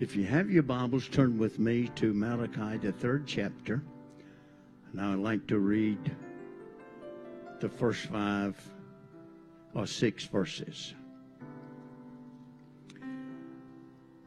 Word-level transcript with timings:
If 0.00 0.16
you 0.16 0.24
have 0.24 0.50
your 0.50 0.62
Bibles, 0.62 1.08
turn 1.08 1.36
with 1.36 1.58
me 1.58 1.90
to 1.96 2.14
Malachi, 2.14 2.78
the 2.78 2.90
third 2.90 3.26
chapter. 3.26 3.82
And 4.90 4.98
I 4.98 5.10
would 5.10 5.22
like 5.22 5.46
to 5.48 5.58
read 5.58 5.98
the 7.60 7.68
first 7.68 8.06
five 8.06 8.56
or 9.74 9.86
six 9.86 10.24
verses. 10.24 10.94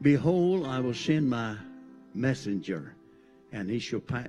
Behold, 0.00 0.64
I 0.64 0.78
will 0.78 0.94
send 0.94 1.28
my 1.28 1.56
messenger, 2.14 2.94
and 3.50 3.68
he 3.68 3.80
shall 3.80 3.98
pa- 3.98 4.28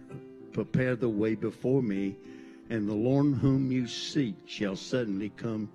prepare 0.51 0.95
the 0.95 1.09
way 1.09 1.35
before 1.35 1.83
me, 1.83 2.15
and 2.71 2.89
the 2.89 2.95
Lord 2.95 3.35
whom 3.35 3.71
you 3.71 3.85
seek 3.85 4.33
shall 4.47 4.75
suddenly 4.75 5.29
come 5.37 5.69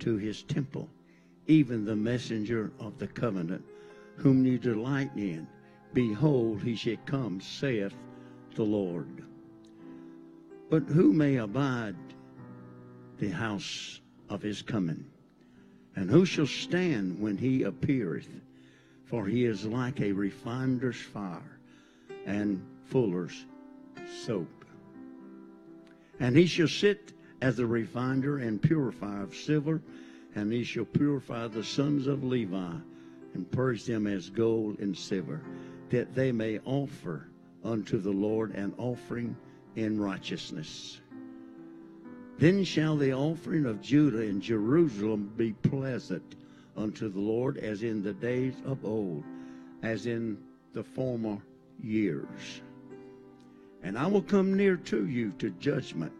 to 0.00 0.18
his 0.18 0.42
temple, 0.42 0.86
even 1.46 1.86
the 1.86 1.96
messenger 1.96 2.72
of 2.78 2.98
the 2.98 3.06
covenant, 3.06 3.64
whom 4.16 4.44
you 4.44 4.58
delight 4.58 5.10
in. 5.16 5.46
Behold, 5.92 6.62
he 6.62 6.74
shall 6.74 6.96
come, 7.06 7.40
saith 7.40 7.94
the 8.54 8.64
Lord. 8.64 9.24
But 10.70 10.84
who 10.84 11.12
may 11.12 11.36
abide 11.36 11.96
the 13.18 13.28
house 13.28 14.00
of 14.28 14.42
his 14.42 14.62
coming? 14.62 15.04
And 15.96 16.10
who 16.10 16.24
shall 16.24 16.46
stand 16.46 17.20
when 17.20 17.36
he 17.36 17.62
appeareth? 17.62 18.28
For 19.04 19.26
he 19.26 19.44
is 19.44 19.64
like 19.64 20.00
a 20.00 20.12
refiner's 20.12 21.00
fire 21.00 21.60
and 22.26 22.64
fuller's 22.86 23.46
soap. 24.24 24.64
And 26.18 26.36
he 26.36 26.46
shall 26.46 26.68
sit 26.68 27.12
as 27.40 27.58
a 27.58 27.66
refiner 27.66 28.38
and 28.38 28.60
purifier 28.60 29.22
of 29.22 29.36
silver, 29.36 29.82
and 30.34 30.52
he 30.52 30.64
shall 30.64 30.86
purify 30.86 31.46
the 31.46 31.62
sons 31.62 32.06
of 32.06 32.24
Levi 32.24 32.72
and 33.34 33.50
purge 33.50 33.84
them 33.84 34.06
as 34.06 34.30
gold 34.30 34.78
and 34.78 34.96
silver, 34.96 35.40
that 35.90 36.14
they 36.14 36.32
may 36.32 36.58
offer 36.64 37.28
unto 37.64 37.98
the 37.98 38.10
Lord 38.10 38.54
an 38.54 38.72
offering 38.78 39.36
in 39.76 40.00
righteousness. 40.00 41.00
Then 42.38 42.64
shall 42.64 42.96
the 42.96 43.12
offering 43.12 43.66
of 43.66 43.80
Judah 43.80 44.22
and 44.22 44.42
Jerusalem 44.42 45.32
be 45.36 45.52
pleasant 45.52 46.34
unto 46.76 47.08
the 47.08 47.20
Lord 47.20 47.58
as 47.58 47.82
in 47.82 48.02
the 48.02 48.12
days 48.12 48.54
of 48.64 48.84
old, 48.84 49.24
as 49.82 50.06
in 50.06 50.38
the 50.72 50.82
former 50.82 51.38
years. 51.82 52.62
And 53.82 53.98
I 53.98 54.06
will 54.06 54.22
come 54.22 54.56
near 54.56 54.76
to 54.76 55.06
you 55.06 55.32
to 55.38 55.50
judgment, 55.50 56.12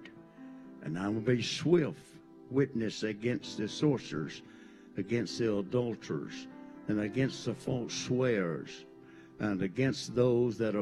and 0.83 0.99
I 0.99 1.09
will 1.09 1.21
be 1.21 1.43
swift 1.43 1.99
witness 2.51 3.03
against 3.03 3.57
the 3.57 3.69
sorcerers, 3.69 4.43
against 4.97 5.39
the 5.39 5.57
adulterers, 5.57 6.47
and 6.89 7.01
against 7.01 7.45
the 7.45 7.55
false 7.55 7.95
swearers, 7.95 8.85
and 9.41 9.63
against 9.63 10.15
those 10.15 10.59
that 10.59 10.77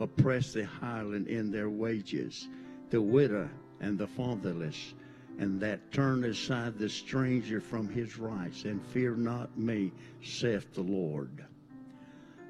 oppress 0.00 0.52
the 0.52 0.64
hireling 0.64 1.26
in 1.26 1.50
their 1.50 1.70
wages, 1.70 2.48
the 2.90 3.00
widow 3.00 3.48
and 3.80 3.98
the 3.98 4.06
fatherless, 4.06 4.94
and 5.38 5.60
that 5.60 5.92
turn 5.92 6.24
aside 6.24 6.78
the 6.78 6.88
stranger 6.88 7.60
from 7.60 7.88
his 7.88 8.18
rights, 8.18 8.64
and 8.64 8.84
fear 8.86 9.14
not 9.14 9.56
me, 9.58 9.92
saith 10.22 10.72
the 10.74 10.82
Lord. 10.82 11.44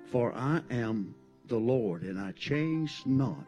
For 0.06 0.32
I 0.34 0.62
am 0.70 1.14
the 1.46 1.58
Lord, 1.58 2.02
and 2.02 2.18
I 2.18 2.32
change 2.32 3.02
not. 3.04 3.46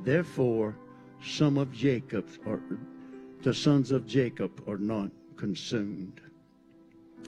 Therefore, 0.00 0.76
some 1.22 1.58
of 1.58 1.72
Jacob, 1.72 2.26
or 2.44 2.60
the 3.42 3.54
sons 3.54 3.92
of 3.92 4.06
Jacob, 4.06 4.62
are 4.66 4.78
not 4.78 5.10
consumed. 5.36 6.21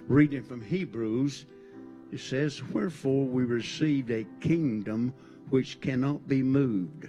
Reading 0.08 0.42
from 0.42 0.60
Hebrews, 0.60 1.46
it 2.12 2.20
says, 2.20 2.62
Wherefore 2.62 3.24
we 3.24 3.44
received 3.44 4.10
a 4.10 4.26
kingdom 4.38 5.14
which 5.48 5.80
cannot 5.80 6.28
be 6.28 6.42
moved. 6.42 7.08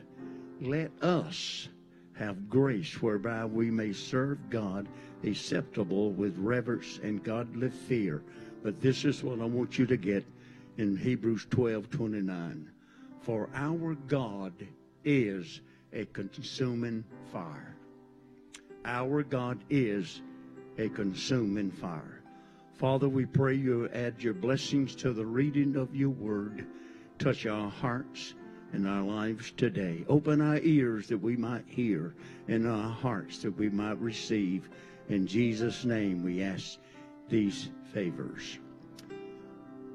Let 0.62 0.92
us 1.02 1.68
have 2.14 2.50
grace 2.50 3.02
whereby 3.02 3.44
we 3.44 3.70
may 3.70 3.92
serve 3.92 4.50
God 4.50 4.88
acceptable 5.26 6.12
with 6.12 6.38
reverence 6.38 7.02
and 7.04 7.22
godly 7.22 7.70
fear. 7.70 8.24
But 8.64 8.80
this 8.80 9.04
is 9.04 9.24
what 9.24 9.42
I 9.42 9.46
want 9.46 9.78
you 9.78 9.86
to 9.88 9.98
get 9.98 10.26
in 10.78 10.96
Hebrews 10.96 11.48
12 11.50 11.90
29. 11.90 12.72
For 13.20 13.50
our 13.54 13.96
God 14.08 14.54
is 15.04 15.60
a 15.92 16.06
consuming 16.06 17.04
fire. 17.34 17.76
Our 18.86 19.22
God 19.24 19.60
is 19.70 20.22
a 20.78 20.88
consuming 20.88 21.72
fire. 21.72 22.22
Father, 22.78 23.08
we 23.08 23.26
pray 23.26 23.54
you 23.54 23.88
add 23.94 24.22
your 24.22 24.34
blessings 24.34 24.96
to 24.98 25.14
the 25.14 25.26
reading 25.26 25.78
of 25.78 25.96
your 25.96 26.10
word. 26.10 26.68
Touch 27.18 27.46
our 27.46 27.70
hearts 27.70 28.34
and 28.74 28.86
our 28.86 29.02
lives 29.02 29.52
today. 29.56 30.04
Open 30.10 30.42
our 30.42 30.60
ears 30.60 31.08
that 31.08 31.18
we 31.18 31.38
might 31.38 31.64
hear, 31.68 32.14
and 32.50 32.68
our 32.68 32.90
hearts 32.90 33.38
that 33.40 33.58
we 33.58 33.70
might 33.70 33.98
receive. 34.00 34.70
In 35.08 35.26
Jesus' 35.26 35.86
name, 35.86 36.22
we 36.22 36.44
ask 36.44 36.78
these 37.30 37.70
favors. 37.94 38.60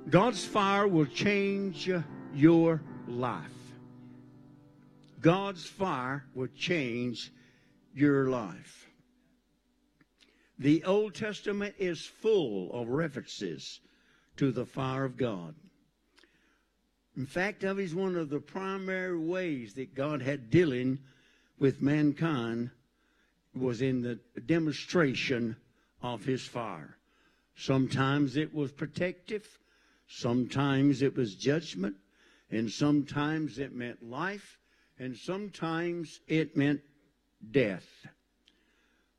God's 0.08 0.46
fire 0.46 0.88
will 0.88 1.04
change 1.04 1.90
your 2.34 2.80
life. 3.06 3.44
God's 5.20 5.66
fire 5.66 6.24
will 6.34 6.48
change 6.56 7.30
your 7.94 8.30
life. 8.30 8.89
The 10.60 10.84
Old 10.84 11.14
Testament 11.14 11.74
is 11.78 12.04
full 12.04 12.70
of 12.72 12.88
references 12.88 13.80
to 14.36 14.52
the 14.52 14.66
fire 14.66 15.06
of 15.06 15.16
God. 15.16 15.54
In 17.16 17.24
fact, 17.24 17.62
that 17.62 17.78
is 17.78 17.94
one 17.94 18.14
of 18.14 18.28
the 18.28 18.40
primary 18.40 19.18
ways 19.18 19.72
that 19.74 19.94
God 19.94 20.20
had 20.20 20.50
dealing 20.50 20.98
with 21.58 21.80
mankind 21.80 22.70
was 23.54 23.80
in 23.80 24.02
the 24.02 24.20
demonstration 24.44 25.56
of 26.02 26.26
his 26.26 26.46
fire. 26.46 26.98
Sometimes 27.56 28.36
it 28.36 28.54
was 28.54 28.70
protective, 28.70 29.58
sometimes 30.08 31.00
it 31.00 31.16
was 31.16 31.36
judgment, 31.36 31.96
and 32.50 32.70
sometimes 32.70 33.58
it 33.58 33.74
meant 33.74 34.02
life, 34.02 34.58
and 34.98 35.16
sometimes 35.16 36.20
it 36.28 36.54
meant 36.54 36.82
death. 37.50 38.06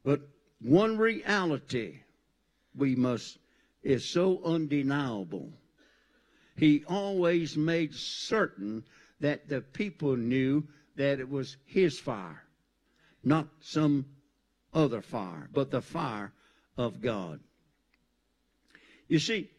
But 0.03 0.21
one 0.61 0.97
reality 0.97 1.99
we 2.75 2.95
must 2.95 3.37
is 3.83 4.05
so 4.05 4.41
undeniable 4.43 5.51
he 6.61 6.83
always 6.87 7.57
made 7.57 7.93
certain 7.95 8.83
that 9.19 9.47
the 9.49 9.61
people 9.61 10.15
knew 10.15 10.67
that 10.95 11.19
it 11.19 11.27
was 11.27 11.57
his 11.65 11.97
fire, 11.97 12.43
not 13.23 13.47
some 13.61 14.05
other 14.73 15.01
fire, 15.01 15.49
but 15.51 15.71
the 15.71 15.81
fire 15.81 16.31
of 16.77 17.01
God. 17.01 17.39
You 19.07 19.19
see, 19.19 19.49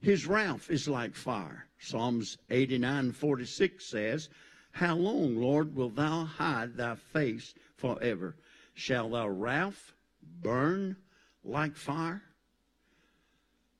his 0.00 0.26
wrath 0.26 0.70
is 0.70 0.88
like 0.88 1.14
fire. 1.14 1.66
Psalms 1.78 2.36
89 2.50 3.12
46 3.12 3.86
says, 3.86 4.28
How 4.72 4.96
long, 4.96 5.36
Lord, 5.36 5.74
wilt 5.76 5.94
thou 5.94 6.24
hide 6.24 6.76
thy 6.76 6.96
face 6.96 7.54
forever? 7.76 8.34
Shall 8.74 9.10
thy 9.10 9.26
wrath 9.26 9.92
burn 10.42 10.96
like 11.44 11.76
fire? 11.76 12.22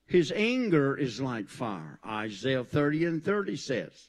His 0.07 0.33
anger 0.35 0.97
is 0.97 1.21
like 1.21 1.49
fire. 1.49 2.01
Isaiah 2.05 2.65
30 2.65 3.05
and 3.05 3.25
30 3.25 3.57
says, 3.57 4.09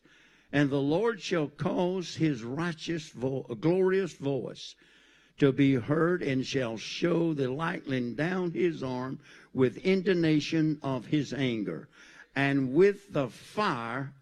And 0.52 0.70
the 0.70 0.82
Lord 0.82 1.22
shall 1.22 1.48
cause 1.48 2.16
his 2.16 2.44
righteous, 2.44 3.10
vo- 3.10 3.44
glorious 3.60 4.14
voice 4.14 4.76
to 5.38 5.52
be 5.52 5.76
heard 5.76 6.24
and 6.24 6.46
shall 6.46 6.78
show 6.78 7.34
the 7.34 7.52
lightning 7.52 8.16
down 8.16 8.52
his 8.52 8.82
arm 8.82 9.20
with 9.54 9.78
indignation 9.78 10.80
of 10.82 11.06
his 11.06 11.34
anger 11.34 11.88
and 12.36 12.74
with 12.74 13.12
the 13.14 13.28
fire, 13.28 14.14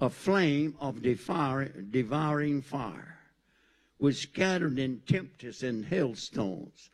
a 0.00 0.10
flame 0.10 0.76
of 0.80 1.02
devouring 1.02 2.62
fire, 2.62 3.18
which 3.98 4.16
scattered 4.16 4.78
in 4.78 5.00
tempests 5.00 5.62
and 5.62 5.84
hailstones. 5.84 6.90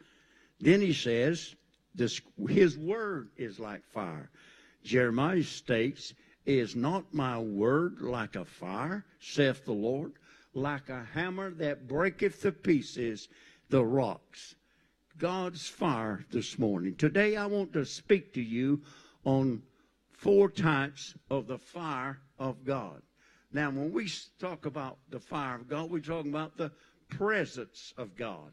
Then 0.60 0.80
he 0.80 0.92
says, 0.92 1.54
this, 1.94 2.20
his 2.48 2.78
word 2.78 3.30
is 3.36 3.58
like 3.58 3.84
fire. 3.84 4.30
Jeremiah 4.82 5.42
states, 5.42 6.14
Is 6.44 6.76
not 6.76 7.12
my 7.12 7.38
word 7.38 8.00
like 8.00 8.36
a 8.36 8.44
fire, 8.44 9.04
saith 9.18 9.64
the 9.64 9.72
Lord, 9.72 10.12
like 10.54 10.88
a 10.88 11.04
hammer 11.14 11.50
that 11.52 11.88
breaketh 11.88 12.42
to 12.42 12.52
pieces 12.52 13.28
the 13.70 13.84
rocks? 13.84 14.54
God's 15.18 15.68
fire 15.68 16.24
this 16.30 16.58
morning. 16.58 16.94
Today 16.94 17.36
I 17.36 17.46
want 17.46 17.72
to 17.72 17.84
speak 17.86 18.34
to 18.34 18.42
you 18.42 18.82
on 19.24 19.62
four 20.12 20.50
types 20.50 21.14
of 21.30 21.46
the 21.46 21.58
fire 21.58 22.20
of 22.38 22.64
God. 22.64 23.02
Now, 23.52 23.70
when 23.70 23.92
we 23.92 24.10
talk 24.38 24.66
about 24.66 24.98
the 25.08 25.20
fire 25.20 25.56
of 25.56 25.68
God, 25.68 25.90
we're 25.90 26.00
talking 26.00 26.30
about 26.30 26.56
the 26.56 26.72
presence 27.08 27.94
of 27.96 28.14
God 28.14 28.52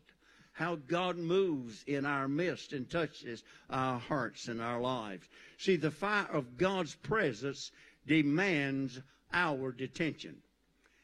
how 0.54 0.76
God 0.88 1.18
moves 1.18 1.84
in 1.88 2.06
our 2.06 2.28
midst 2.28 2.74
and 2.74 2.90
touches 2.90 3.44
our 3.70 4.00
hearts 4.00 4.48
and 4.48 4.62
our 4.62 4.80
lives. 4.80 5.28
See, 5.58 5.76
the 5.76 5.92
fire 5.92 6.28
of 6.32 6.58
God's 6.58 6.96
presence 6.96 7.72
demands 8.08 9.02
our 9.34 9.72
detention. 9.72 10.38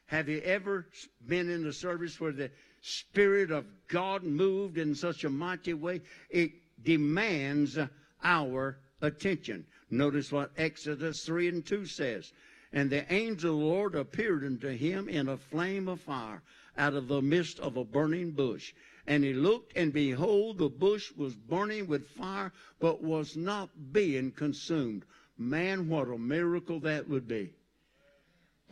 Have 0.05 0.29
you 0.29 0.39
ever 0.41 0.87
been 1.27 1.49
in 1.49 1.65
a 1.65 1.73
service 1.73 2.19
where 2.19 2.31
the 2.31 2.51
Spirit 2.81 3.51
of 3.51 3.65
God 3.87 4.23
moved 4.23 4.77
in 4.77 4.95
such 4.95 5.23
a 5.23 5.29
mighty 5.29 5.73
way? 5.73 6.01
It 6.29 6.51
demands 6.83 7.77
our 8.23 8.77
attention. 9.01 9.65
Notice 9.89 10.31
what 10.31 10.51
Exodus 10.57 11.25
3 11.25 11.47
and 11.49 11.65
2 11.65 11.85
says. 11.85 12.31
And 12.71 12.89
the 12.89 13.11
angel 13.11 13.55
of 13.55 13.59
the 13.59 13.65
Lord 13.65 13.95
appeared 13.95 14.43
unto 14.43 14.69
him 14.69 15.09
in 15.09 15.27
a 15.27 15.37
flame 15.37 15.87
of 15.87 16.01
fire 16.01 16.41
out 16.77 16.93
of 16.93 17.07
the 17.07 17.21
midst 17.21 17.59
of 17.59 17.77
a 17.77 17.83
burning 17.83 18.31
bush. 18.31 18.73
And 19.09 19.23
he 19.23 19.33
looked, 19.33 19.75
and 19.75 19.91
behold, 19.91 20.59
the 20.59 20.69
bush 20.69 21.11
was 21.17 21.33
burning 21.33 21.87
with 21.87 22.07
fire, 22.09 22.53
but 22.79 23.01
was 23.01 23.35
not 23.35 23.91
being 23.91 24.29
consumed. 24.29 25.03
Man, 25.35 25.89
what 25.89 26.09
a 26.09 26.17
miracle 26.19 26.79
that 26.81 27.09
would 27.09 27.27
be. 27.27 27.55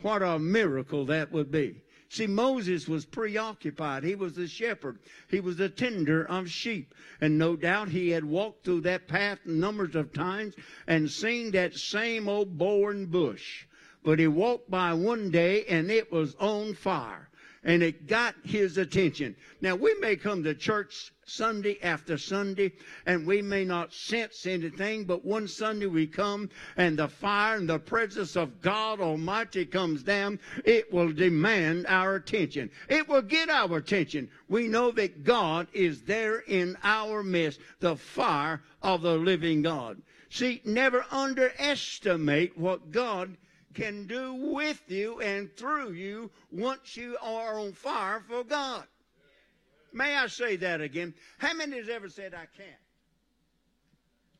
What 0.00 0.22
a 0.22 0.38
miracle 0.38 1.04
that 1.06 1.32
would 1.32 1.50
be. 1.50 1.82
See, 2.08 2.28
Moses 2.28 2.86
was 2.86 3.04
preoccupied. 3.04 4.04
He 4.04 4.14
was 4.14 4.34
the 4.34 4.46
shepherd. 4.46 5.00
He 5.28 5.40
was 5.40 5.56
the 5.56 5.68
tender 5.68 6.24
of 6.24 6.48
sheep. 6.48 6.94
And 7.20 7.36
no 7.36 7.56
doubt 7.56 7.88
he 7.88 8.10
had 8.10 8.24
walked 8.24 8.64
through 8.64 8.82
that 8.82 9.08
path 9.08 9.40
numbers 9.44 9.96
of 9.96 10.12
times 10.12 10.54
and 10.86 11.10
seen 11.10 11.50
that 11.50 11.74
same 11.74 12.28
old 12.28 12.56
boring 12.56 13.06
bush. 13.06 13.66
But 14.04 14.20
he 14.20 14.28
walked 14.28 14.70
by 14.70 14.94
one 14.94 15.32
day 15.32 15.64
and 15.64 15.90
it 15.90 16.12
was 16.12 16.36
on 16.36 16.74
fire. 16.74 17.27
And 17.68 17.82
it 17.82 18.06
got 18.06 18.34
his 18.44 18.78
attention. 18.78 19.36
Now, 19.60 19.76
we 19.76 19.94
may 20.00 20.16
come 20.16 20.42
to 20.42 20.54
church 20.54 21.12
Sunday 21.26 21.78
after 21.82 22.16
Sunday, 22.16 22.72
and 23.04 23.26
we 23.26 23.42
may 23.42 23.62
not 23.66 23.92
sense 23.92 24.46
anything, 24.46 25.04
but 25.04 25.22
one 25.22 25.46
Sunday 25.46 25.84
we 25.84 26.06
come 26.06 26.48
and 26.78 26.98
the 26.98 27.08
fire 27.08 27.56
and 27.56 27.68
the 27.68 27.78
presence 27.78 28.36
of 28.36 28.62
God 28.62 29.00
Almighty 29.00 29.66
comes 29.66 30.02
down, 30.02 30.40
it 30.64 30.90
will 30.90 31.12
demand 31.12 31.84
our 31.88 32.14
attention. 32.14 32.70
It 32.88 33.06
will 33.06 33.20
get 33.20 33.50
our 33.50 33.76
attention. 33.76 34.30
We 34.48 34.66
know 34.66 34.90
that 34.92 35.22
God 35.22 35.68
is 35.74 36.00
there 36.00 36.38
in 36.38 36.74
our 36.82 37.22
midst, 37.22 37.60
the 37.80 37.96
fire 37.96 38.62
of 38.82 39.02
the 39.02 39.18
living 39.18 39.60
God. 39.60 40.00
See, 40.30 40.62
never 40.64 41.04
underestimate 41.10 42.56
what 42.56 42.92
God 42.92 43.36
can 43.74 44.06
do 44.06 44.34
with 44.34 44.82
you 44.88 45.20
and 45.20 45.54
through 45.56 45.92
you 45.92 46.30
once 46.50 46.96
you 46.96 47.16
are 47.22 47.58
on 47.58 47.72
fire 47.72 48.22
for 48.28 48.44
God. 48.44 48.84
May 49.92 50.14
I 50.14 50.26
say 50.26 50.56
that 50.56 50.80
again? 50.80 51.14
How 51.38 51.54
many 51.54 51.76
has 51.76 51.88
ever 51.88 52.08
said, 52.08 52.34
I 52.34 52.46
can't? 52.56 52.70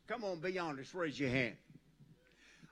Come 0.07 0.23
on, 0.23 0.39
be 0.39 0.57
honest. 0.57 0.93
Raise 0.93 1.19
your 1.19 1.29
hand. 1.29 1.55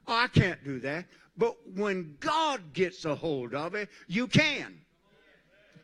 I 0.08 0.28
can't 0.28 0.64
do 0.64 0.80
that. 0.80 1.06
But 1.38 1.56
when 1.76 2.18
God 2.20 2.74
gets 2.74 3.06
a 3.06 3.14
hold 3.14 3.54
of 3.54 3.76
it, 3.76 3.90
you 4.08 4.28
can. 4.28 4.80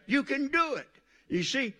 You 0.07 0.23
can 0.23 0.47
do 0.47 0.75
it. 0.75 0.89
You 1.27 1.43
see, 1.43 1.73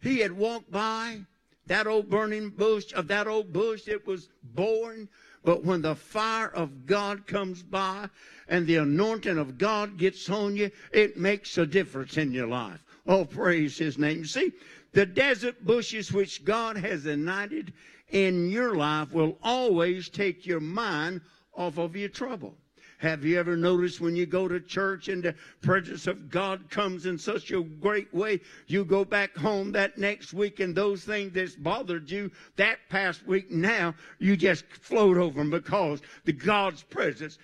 he 0.00 0.18
had 0.18 0.32
walked 0.32 0.70
by 0.70 1.20
that 1.66 1.86
old 1.86 2.08
burning 2.08 2.48
bush, 2.50 2.92
of 2.94 3.08
that 3.08 3.26
old 3.26 3.52
bush, 3.52 3.84
that 3.84 4.06
was 4.06 4.28
born. 4.42 5.08
But 5.48 5.64
when 5.64 5.80
the 5.80 5.94
fire 5.94 6.48
of 6.48 6.84
God 6.84 7.26
comes 7.26 7.62
by 7.62 8.10
and 8.48 8.66
the 8.66 8.76
anointing 8.76 9.38
of 9.38 9.56
God 9.56 9.96
gets 9.96 10.28
on 10.28 10.56
you, 10.56 10.70
it 10.92 11.16
makes 11.16 11.56
a 11.56 11.64
difference 11.64 12.18
in 12.18 12.32
your 12.32 12.48
life. 12.48 12.84
Oh, 13.06 13.24
praise 13.24 13.78
his 13.78 13.96
name. 13.96 14.18
You 14.18 14.24
See, 14.26 14.52
the 14.92 15.06
desert 15.06 15.64
bushes 15.64 16.12
which 16.12 16.44
God 16.44 16.76
has 16.76 17.06
ignited 17.06 17.72
in 18.10 18.50
your 18.50 18.74
life 18.74 19.10
will 19.14 19.38
always 19.42 20.10
take 20.10 20.44
your 20.44 20.60
mind 20.60 21.22
off 21.54 21.78
of 21.78 21.96
your 21.96 22.10
trouble. 22.10 22.54
Have 22.98 23.24
you 23.24 23.38
ever 23.38 23.56
noticed 23.56 24.00
when 24.00 24.16
you 24.16 24.26
go 24.26 24.48
to 24.48 24.58
church 24.58 25.08
and 25.08 25.22
the 25.22 25.34
presence 25.62 26.08
of 26.08 26.30
God 26.30 26.68
comes 26.68 27.06
in 27.06 27.16
such 27.16 27.52
a 27.52 27.62
great 27.62 28.12
way, 28.12 28.40
you 28.66 28.84
go 28.84 29.04
back 29.04 29.36
home 29.36 29.70
that 29.72 29.98
next 29.98 30.32
week 30.32 30.58
and 30.58 30.74
those 30.74 31.04
things 31.04 31.32
that's 31.32 31.54
bothered 31.54 32.10
you 32.10 32.30
that 32.56 32.78
past 32.88 33.24
week 33.24 33.52
now, 33.52 33.94
you 34.18 34.36
just 34.36 34.66
float 34.66 35.16
over 35.16 35.38
them 35.38 35.50
because 35.50 36.02
the 36.24 36.32
God's 36.32 36.82
presence 36.82 37.38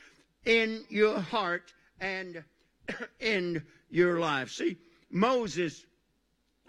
in 0.44 0.84
your 0.88 1.20
heart 1.20 1.72
and 2.00 2.42
in 3.20 3.62
your 3.90 4.18
life. 4.18 4.50
See, 4.50 4.76
Moses, 5.08 5.86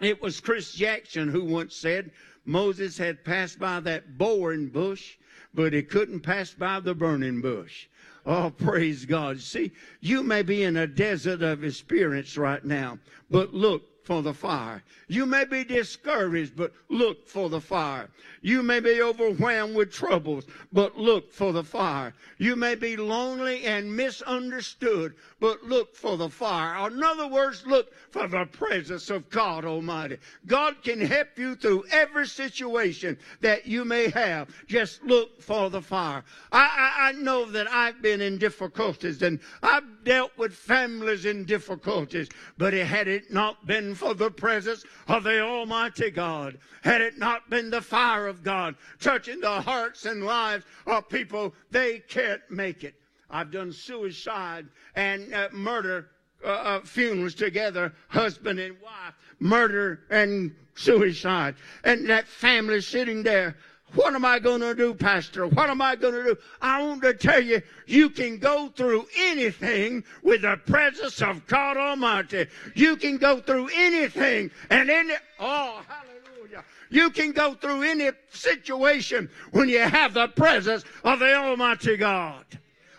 it 0.00 0.22
was 0.22 0.40
Chris 0.40 0.72
Jackson 0.72 1.28
who 1.28 1.44
once 1.44 1.74
said 1.74 2.12
Moses 2.44 2.96
had 2.96 3.24
passed 3.24 3.58
by 3.58 3.80
that 3.80 4.16
boring 4.16 4.68
bush, 4.68 5.16
but 5.52 5.72
he 5.72 5.82
couldn't 5.82 6.20
pass 6.20 6.52
by 6.52 6.78
the 6.78 6.94
burning 6.94 7.40
bush. 7.40 7.88
Oh, 8.26 8.50
praise 8.50 9.04
God. 9.04 9.40
See, 9.40 9.70
you 10.00 10.24
may 10.24 10.42
be 10.42 10.64
in 10.64 10.76
a 10.76 10.86
desert 10.86 11.42
of 11.42 11.62
experience 11.62 12.36
right 12.36 12.64
now, 12.64 12.98
but 13.30 13.54
look, 13.54 13.84
for 14.06 14.22
the 14.22 14.32
fire. 14.32 14.82
You 15.08 15.26
may 15.26 15.44
be 15.44 15.64
discouraged, 15.64 16.56
but 16.56 16.72
look 16.88 17.26
for 17.26 17.50
the 17.50 17.60
fire. 17.60 18.08
You 18.40 18.62
may 18.62 18.78
be 18.78 19.02
overwhelmed 19.02 19.74
with 19.74 19.92
troubles, 19.92 20.46
but 20.72 20.96
look 20.96 21.32
for 21.32 21.52
the 21.52 21.64
fire. 21.64 22.14
You 22.38 22.54
may 22.54 22.76
be 22.76 22.96
lonely 22.96 23.64
and 23.64 23.94
misunderstood, 23.94 25.14
but 25.38 25.62
look 25.64 25.94
for 25.94 26.16
the 26.16 26.28
fire. 26.28 26.86
In 26.88 27.02
other 27.02 27.28
words, 27.28 27.66
look 27.66 27.92
for 28.10 28.26
the 28.26 28.46
presence 28.46 29.10
of 29.10 29.28
God 29.28 29.64
Almighty. 29.64 30.16
God 30.46 30.82
can 30.82 31.00
help 31.00 31.38
you 31.38 31.54
through 31.54 31.84
every 31.90 32.26
situation 32.26 33.18
that 33.40 33.66
you 33.66 33.84
may 33.84 34.08
have. 34.10 34.48
Just 34.66 35.02
look 35.02 35.42
for 35.42 35.68
the 35.68 35.82
fire. 35.82 36.24
I, 36.52 36.94
I, 36.98 37.08
I 37.08 37.12
know 37.12 37.44
that 37.50 37.70
I've 37.70 38.00
been 38.00 38.20
in 38.20 38.38
difficulties 38.38 39.22
and 39.22 39.38
I've 39.62 40.04
dealt 40.04 40.32
with 40.38 40.54
families 40.54 41.26
in 41.26 41.44
difficulties, 41.44 42.28
but 42.56 42.72
had 42.72 43.08
it 43.08 43.30
not 43.30 43.66
been 43.66 43.94
for 43.94 44.14
the 44.14 44.30
presence 44.30 44.84
of 45.08 45.24
the 45.24 45.40
Almighty 45.40 46.10
God, 46.10 46.58
had 46.82 47.02
it 47.02 47.18
not 47.18 47.50
been 47.50 47.68
the 47.70 47.82
fire 47.82 48.26
of 48.26 48.42
God 48.42 48.74
touching 49.00 49.40
the 49.40 49.60
hearts 49.60 50.06
and 50.06 50.24
lives 50.24 50.64
of 50.86 51.08
people, 51.08 51.54
they 51.70 51.98
can't 51.98 52.42
make 52.50 52.84
it. 52.84 52.94
I've 53.30 53.50
done 53.50 53.72
suicide 53.72 54.66
and 54.94 55.32
uh, 55.32 55.48
murder 55.52 56.08
uh, 56.44 56.48
uh, 56.48 56.80
funerals 56.80 57.34
together, 57.34 57.92
husband 58.08 58.60
and 58.60 58.80
wife, 58.80 59.14
murder 59.40 60.00
and 60.10 60.54
suicide, 60.74 61.54
and 61.84 62.08
that 62.08 62.28
family 62.28 62.80
sitting 62.80 63.22
there 63.22 63.56
what 63.94 64.14
am 64.14 64.24
I 64.24 64.38
going 64.38 64.60
to 64.60 64.74
do, 64.74 64.94
Pastor? 64.94 65.46
What 65.46 65.70
am 65.70 65.80
I 65.80 65.96
going 65.96 66.14
to 66.14 66.24
do? 66.24 66.36
I 66.60 66.82
want 66.82 67.02
to 67.02 67.14
tell 67.14 67.40
you, 67.40 67.62
you 67.86 68.10
can 68.10 68.38
go 68.38 68.68
through 68.68 69.06
anything 69.16 70.04
with 70.22 70.42
the 70.42 70.60
presence 70.66 71.22
of 71.22 71.46
God 71.46 71.76
Almighty. 71.76 72.46
You 72.74 72.96
can 72.96 73.16
go 73.16 73.40
through 73.40 73.70
anything 73.74 74.50
and 74.70 74.90
any, 74.90 75.14
oh, 75.38 75.82
hallelujah. 75.86 76.64
You 76.90 77.10
can 77.10 77.32
go 77.32 77.54
through 77.54 77.82
any 77.82 78.10
situation 78.30 79.30
when 79.52 79.68
you 79.68 79.80
have 79.80 80.14
the 80.14 80.28
presence 80.28 80.84
of 81.04 81.20
the 81.20 81.34
Almighty 81.34 81.96
God. 81.96 82.44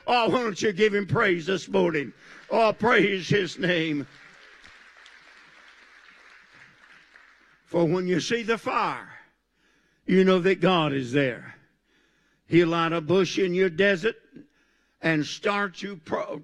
Oh, 0.10 0.30
why 0.30 0.42
don't 0.42 0.62
you 0.62 0.72
give 0.72 0.96
him 0.96 1.06
praise 1.06 1.48
this 1.48 1.68
morning? 1.68 2.14
Oh, 2.50 2.72
praise 2.72 3.28
his 3.28 3.60
name. 3.60 4.08
For 7.66 7.84
when 7.84 8.08
you 8.08 8.22
see 8.22 8.44
the 8.44 8.58
fire, 8.58 9.10
you 10.06 10.24
know 10.24 10.40
that 10.40 10.62
God 10.62 10.94
is 10.94 11.12
there. 11.12 11.56
He'll 12.48 12.70
light 12.70 12.94
a 12.94 13.02
bush 13.02 13.38
in 13.38 13.54
your 13.54 13.70
desert 13.70 14.16
and 15.02 15.26
start 15.26 15.82
you 15.82 15.98
pro- 15.98 16.42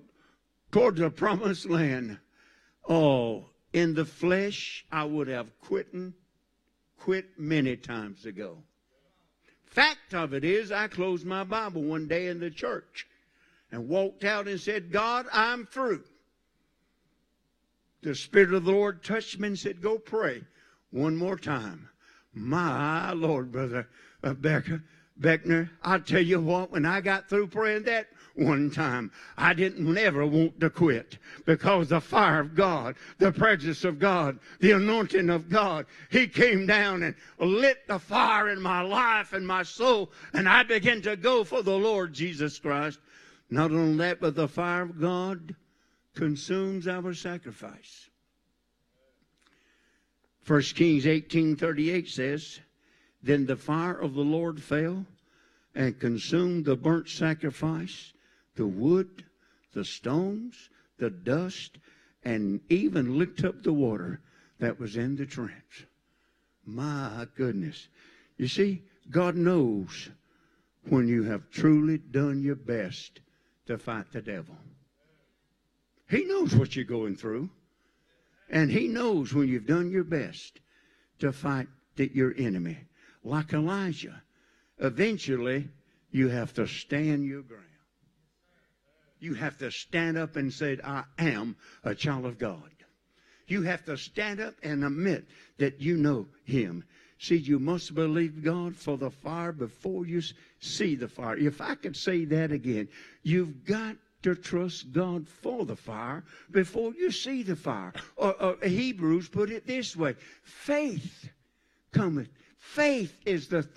toward 0.70 0.98
the 0.98 1.10
promised 1.10 1.70
land. 1.70 2.20
Oh, 2.89 3.46
in 3.72 3.93
the 3.93 4.03
flesh, 4.03 4.86
I 4.91 5.05
would 5.05 5.29
have 5.29 5.58
quitting, 5.62 6.13
quit 7.00 7.39
many 7.39 7.77
times 7.77 8.25
ago. 8.25 8.58
Fact 9.63 10.13
of 10.13 10.34
it 10.34 10.43
is, 10.43 10.70
I 10.70 10.89
closed 10.89 11.25
my 11.25 11.46
Bible 11.46 11.84
one 11.84 12.10
day 12.10 12.27
in 12.27 12.41
the 12.41 12.51
church 12.51 13.08
and 13.74 13.89
walked 13.89 14.24
out 14.24 14.48
and 14.48 14.62
said, 14.62 14.92
God, 14.92 15.25
I'm 15.34 15.65
through. 15.65 16.03
The 18.03 18.13
Spirit 18.13 18.53
of 18.53 18.65
the 18.65 18.72
Lord 18.72 19.03
touched 19.03 19.39
me 19.39 19.48
and 19.48 19.60
said, 19.60 19.82
Go 19.82 19.98
pray 19.98 20.44
one 20.92 21.18
more 21.18 21.39
time. 21.39 21.89
My 22.36 23.13
Lord, 23.13 23.51
Brother 23.51 23.89
Becker, 24.22 24.84
Beckner, 25.20 25.72
I 25.82 25.98
tell 25.98 26.22
you 26.22 26.39
what, 26.39 26.70
when 26.72 26.86
I 26.86 27.01
got 27.01 27.27
through 27.27 27.48
praying 27.48 27.84
that 27.84 28.10
one 28.36 28.70
time, 28.70 29.12
I 29.38 29.56
didn't 29.56 29.98
ever 29.98 30.24
want 30.24 30.60
to 30.60 30.70
quit 30.70 31.18
because 31.46 31.89
the 31.89 32.01
fire 32.01 32.42
of 32.42 32.53
God, 32.53 32.96
the 33.18 33.32
presence 33.32 33.84
of 33.84 33.98
God, 33.98 34.38
the 34.60 34.72
anointing 34.72 35.32
of 35.32 35.50
God, 35.50 35.88
He 36.12 36.27
came 36.27 36.68
down 36.68 37.01
and 37.01 37.15
lit 37.39 37.88
the 37.88 37.98
fire 37.98 38.50
in 38.50 38.62
my 38.62 38.82
life 38.82 39.34
and 39.34 39.48
my 39.48 39.63
soul, 39.63 40.12
and 40.34 40.48
I 40.48 40.62
began 40.62 41.01
to 41.03 41.15
go 41.15 41.44
for 41.44 41.63
the 41.63 41.77
Lord 41.77 42.13
Jesus 42.13 42.60
Christ. 42.60 43.00
Not 43.53 43.69
only 43.69 43.98
that, 43.98 44.19
but 44.19 44.33
the 44.33 44.48
fire 44.48 44.81
of 44.81 45.00
God 45.00 45.55
consumes 46.15 46.88
our 46.88 47.13
sacrifice. 47.13 48.10
1 50.48 50.62
Kings 50.74 51.05
18:38 51.05 52.10
says, 52.10 52.62
Then 53.22 53.45
the 53.45 53.55
fire 53.55 53.93
of 53.93 54.15
the 54.15 54.24
Lord 54.24 54.60
fell 54.60 55.05
and 55.75 56.00
consumed 56.00 56.65
the 56.65 56.75
burnt 56.75 57.10
sacrifice, 57.10 58.13
the 58.55 58.65
wood, 58.65 59.24
the 59.74 59.86
stones, 59.86 60.72
the 60.98 61.12
dust, 61.12 61.77
and 62.24 62.60
even 62.69 63.19
licked 63.19 63.43
up 63.43 63.62
the 63.62 63.72
water 63.72 64.19
that 64.57 64.79
was 64.79 64.98
in 64.98 65.15
the 65.15 65.27
trench. 65.27 65.86
My 66.65 67.27
goodness. 67.36 67.88
You 68.36 68.48
see, 68.48 68.81
God 69.12 69.36
knows 69.36 70.10
when 70.89 71.07
you 71.07 71.22
have 71.25 71.51
truly 71.51 72.00
done 72.00 72.41
your 72.41 72.55
best 72.55 73.19
to 73.67 73.77
fight 73.77 74.12
the 74.12 74.22
devil. 74.22 74.58
He 76.10 76.25
knows 76.25 76.55
what 76.55 76.75
you're 76.75 76.86
going 76.86 77.15
through. 77.15 77.50
And 78.50 78.70
He 78.70 78.88
knows 78.88 79.34
when 79.34 79.48
you've 79.48 79.65
done 79.65 79.89
your 79.89 80.03
best 80.03 80.60
to 81.20 81.32
fight 81.32 81.67
your 81.98 82.34
enemy. 82.38 82.77
Like 83.24 83.53
Elijah, 83.53 84.22
eventually 84.79 85.70
you 86.12 86.27
have 86.27 86.53
to 86.55 86.67
stand 86.67 87.25
your 87.25 87.41
ground. 87.41 87.63
You 89.20 89.34
have 89.36 89.58
to 89.60 89.72
stand 89.72 90.17
up 90.17 90.36
and 90.36 90.53
say, 90.53 90.77
I 90.84 91.05
am 91.17 91.55
a 91.84 91.96
child 91.96 92.25
of 92.25 92.38
God. 92.38 92.70
You 93.48 93.63
have 93.63 93.86
to 93.86 93.98
stand 93.98 94.39
up 94.39 94.55
and 94.62 94.84
admit 94.84 95.25
that 95.58 95.82
you 95.82 95.98
know 95.98 96.27
Him. 96.43 96.84
See, 97.20 97.38
you 97.38 97.60
must 97.60 97.96
believe 97.96 98.43
God 98.43 98.75
for 98.75 98.98
the 98.98 99.10
fire 99.10 99.51
before 99.51 100.05
you 100.05 100.22
see 100.60 100.96
the 100.96 101.08
fire. 101.08 101.38
If 101.38 101.62
I 101.62 101.75
could 101.75 101.96
say 101.96 102.25
that 102.25 102.51
again, 102.51 102.89
you've 103.24 103.63
got 103.65 103.96
to 104.24 104.36
trust 104.36 104.91
God 104.91 105.27
for 105.27 105.65
the 105.65 105.75
fire 105.75 106.24
before 106.51 106.93
you 106.93 107.12
see 107.12 107.43
the 107.43 107.55
fire. 107.55 107.93
Or, 108.15 108.41
or 108.41 108.58
Hebrews 108.67 109.29
put 109.29 109.51
it 109.51 109.67
this 109.67 109.96
way 109.96 110.15
faith 110.43 111.29
cometh. 111.91 112.29
Faith 112.58 113.15
is 113.25 113.48
the 113.48 113.67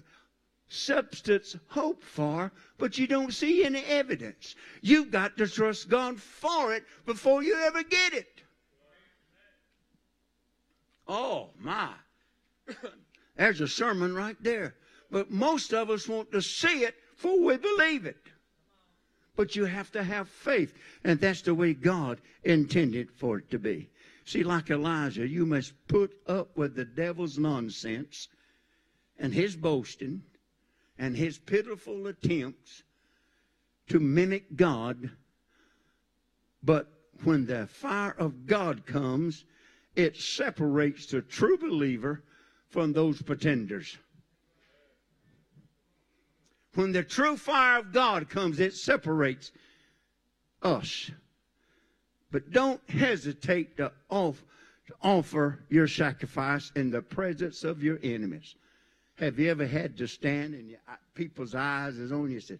substance 0.68 1.56
hoped 1.68 2.04
for, 2.04 2.52
but 2.78 2.98
you 2.98 3.06
don't 3.06 3.32
see 3.32 3.64
any 3.64 3.84
evidence. 3.84 4.54
You've 4.80 5.10
got 5.10 5.36
to 5.36 5.46
trust 5.46 5.88
God 5.88 6.20
for 6.20 6.74
it 6.74 6.84
before 7.04 7.42
you 7.42 7.56
ever 7.56 7.82
get 7.82 8.14
it. 8.14 8.42
Oh, 11.08 11.50
my. 11.58 11.90
There's 13.36 13.60
a 13.60 13.68
sermon 13.68 14.14
right 14.14 14.36
there. 14.42 14.74
But 15.10 15.30
most 15.30 15.72
of 15.72 15.90
us 15.90 16.08
want 16.08 16.32
to 16.32 16.42
see 16.42 16.82
it 16.82 16.96
before 17.14 17.40
we 17.40 17.56
believe 17.56 18.06
it. 18.06 18.16
But 19.36 19.54
you 19.54 19.66
have 19.66 19.92
to 19.92 20.02
have 20.02 20.28
faith. 20.28 20.74
And 21.04 21.20
that's 21.20 21.42
the 21.42 21.54
way 21.54 21.74
God 21.74 22.20
intended 22.44 23.10
for 23.12 23.38
it 23.38 23.50
to 23.50 23.58
be. 23.58 23.90
See, 24.24 24.42
like 24.42 24.70
Elijah, 24.70 25.26
you 25.26 25.46
must 25.46 25.74
put 25.86 26.12
up 26.26 26.56
with 26.56 26.74
the 26.74 26.84
devil's 26.84 27.38
nonsense 27.38 28.28
and 29.18 29.32
his 29.32 29.54
boasting 29.54 30.22
and 30.98 31.16
his 31.16 31.38
pitiful 31.38 32.06
attempts 32.06 32.82
to 33.88 34.00
mimic 34.00 34.56
God. 34.56 35.10
But 36.62 36.88
when 37.22 37.46
the 37.46 37.66
fire 37.66 38.16
of 38.18 38.46
God 38.46 38.86
comes, 38.86 39.44
it 39.94 40.16
separates 40.16 41.06
the 41.06 41.22
true 41.22 41.56
believer 41.56 42.24
from 42.70 42.92
those 42.92 43.20
pretenders. 43.22 43.96
When 46.74 46.92
the 46.92 47.02
true 47.02 47.36
fire 47.36 47.78
of 47.78 47.92
God 47.92 48.28
comes, 48.28 48.60
it 48.60 48.74
separates 48.74 49.50
us. 50.62 51.10
But 52.30 52.50
don't 52.50 52.80
hesitate 52.90 53.78
to 53.78 53.92
offer 55.00 55.64
your 55.70 55.88
sacrifice 55.88 56.70
in 56.76 56.90
the 56.90 57.00
presence 57.00 57.64
of 57.64 57.82
your 57.82 57.98
enemies. 58.02 58.56
Have 59.18 59.38
you 59.38 59.50
ever 59.50 59.66
had 59.66 59.96
to 59.96 60.06
stand 60.06 60.54
and 60.54 60.68
your, 60.68 60.80
uh, 60.86 60.96
people's 61.14 61.54
eyes 61.54 61.96
is 61.96 62.12
on 62.12 62.28
you 62.28 62.36
and 62.36 62.42
say, 62.42 62.58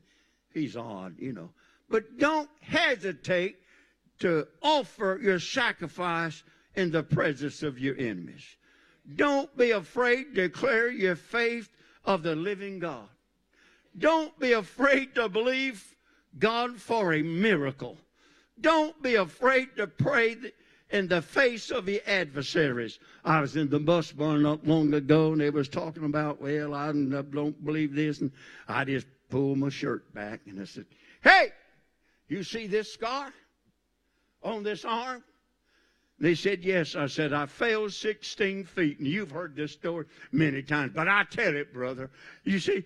he's 0.55 0.77
odd, 0.77 1.19
you 1.19 1.35
know. 1.35 1.51
But 1.91 2.19
don't 2.19 2.49
hesitate 2.61 3.57
to 4.21 4.49
offer 4.63 5.21
your 5.23 5.39
sacrifice 5.39 6.43
in 6.75 6.91
the 6.91 7.03
presence 7.03 7.63
of 7.63 7.79
your 7.79 7.97
enemies. 7.97 8.57
Don't 9.15 9.55
be 9.57 9.71
afraid 9.71 10.35
declare 10.35 10.91
your 10.91 11.17
faith 11.17 11.69
of 12.05 12.23
the 12.23 12.35
living 12.35 12.79
God. 12.79 13.09
Don't 13.97 14.39
be 14.39 14.53
afraid 14.53 15.15
to 15.15 15.29
believe 15.29 15.95
God 16.39 16.81
for 16.81 17.15
a 17.15 17.23
miracle. 17.23 17.97
Don't 18.61 19.01
be 19.03 19.15
afraid 19.15 19.77
to 19.77 19.87
pray 19.87 20.37
in 20.91 21.09
the 21.09 21.23
face 21.23 21.71
of 21.71 21.87
the 21.87 22.01
adversaries. 22.09 22.99
I 23.25 23.41
was 23.41 23.57
in 23.57 23.69
the 23.69 23.79
bus 23.79 24.13
barn 24.13 24.43
not 24.43 24.67
long 24.67 24.93
ago, 24.95 25.33
and 25.33 25.41
they 25.41 25.51
was 25.51 25.69
talking 25.69 26.05
about, 26.05 26.41
well, 26.41 26.75
I 26.75 26.93
don't 26.93 27.65
believe 27.65 27.95
this, 27.95 28.21
and 28.21 28.31
I 28.69 28.85
just 28.85 29.07
pulled 29.31 29.59
my 29.59 29.69
shirt 29.69 30.13
back, 30.15 30.41
and 30.47 30.61
I 30.61 30.65
said, 30.65 30.87
hey, 31.23 31.49
you 32.29 32.43
see 32.43 32.67
this 32.67 32.93
scar 32.93 33.33
on 34.43 34.63
this 34.63 34.85
arm? 34.85 35.25
They 36.19 36.35
said, 36.35 36.65
Yes. 36.65 36.97
I 36.97 37.07
said, 37.07 37.33
I 37.33 37.47
fell 37.47 37.91
16 37.91 38.65
feet. 38.65 38.99
And 38.99 39.07
you've 39.07 39.31
heard 39.31 39.55
this 39.55 39.73
story 39.73 40.07
many 40.33 40.63
times, 40.63 40.93
but 40.95 41.09
I 41.09 41.25
tell 41.25 41.55
it, 41.55 41.73
brother. 41.73 42.11
You 42.45 42.59
see, 42.59 42.85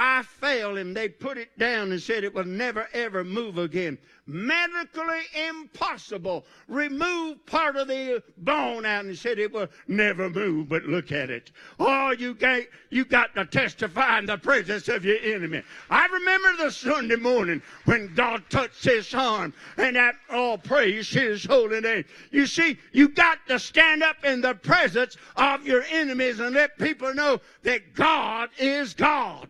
I 0.00 0.22
fell 0.22 0.76
and 0.76 0.96
they 0.96 1.08
put 1.08 1.38
it 1.38 1.58
down 1.58 1.90
and 1.90 2.00
said 2.00 2.22
it 2.22 2.32
will 2.32 2.44
never 2.44 2.88
ever 2.92 3.24
move 3.24 3.58
again. 3.58 3.98
Medically 4.26 5.22
impossible. 5.48 6.44
Remove 6.68 7.44
part 7.46 7.76
of 7.76 7.88
the 7.88 8.22
bone 8.36 8.84
out 8.84 9.06
and 9.06 9.18
said 9.18 9.38
it 9.38 9.52
will 9.52 9.68
never 9.88 10.30
move, 10.30 10.68
but 10.68 10.84
look 10.84 11.10
at 11.10 11.30
it. 11.30 11.50
Oh, 11.80 12.10
you 12.10 12.34
got, 12.34 12.62
you 12.90 13.04
got 13.06 13.34
to 13.34 13.44
testify 13.44 14.18
in 14.18 14.26
the 14.26 14.38
presence 14.38 14.88
of 14.88 15.04
your 15.04 15.18
enemy. 15.18 15.62
I 15.90 16.06
remember 16.06 16.64
the 16.64 16.70
Sunday 16.70 17.16
morning 17.16 17.60
when 17.84 18.14
God 18.14 18.44
touched 18.50 18.84
his 18.84 19.12
arm 19.14 19.52
and 19.78 19.96
that 19.96 20.14
all 20.30 20.52
oh, 20.52 20.58
praise 20.58 21.10
his 21.10 21.44
holy 21.44 21.80
name. 21.80 22.04
You 22.30 22.46
see, 22.46 22.78
you 22.92 23.08
got 23.08 23.38
to 23.48 23.58
stand 23.58 24.04
up 24.04 24.24
in 24.24 24.42
the 24.42 24.54
presence 24.54 25.16
of 25.36 25.66
your 25.66 25.82
enemies 25.90 26.38
and 26.38 26.54
let 26.54 26.78
people 26.78 27.14
know 27.14 27.40
that 27.62 27.94
God 27.94 28.50
is 28.58 28.94
God. 28.94 29.48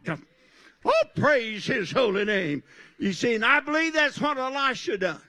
Oh, 0.84 1.04
praise 1.16 1.66
his 1.66 1.90
holy 1.90 2.24
name. 2.24 2.62
You 2.98 3.12
see, 3.12 3.34
and 3.34 3.44
I 3.44 3.60
believe 3.60 3.94
that's 3.94 4.20
what 4.20 4.38
Elisha 4.38 4.98
done. 4.98 5.20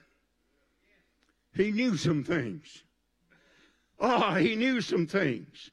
He 1.54 1.72
knew 1.72 1.96
some 1.96 2.24
things. 2.24 2.84
Oh, 3.98 4.34
he 4.34 4.56
knew 4.56 4.80
some 4.80 5.06
things. 5.06 5.70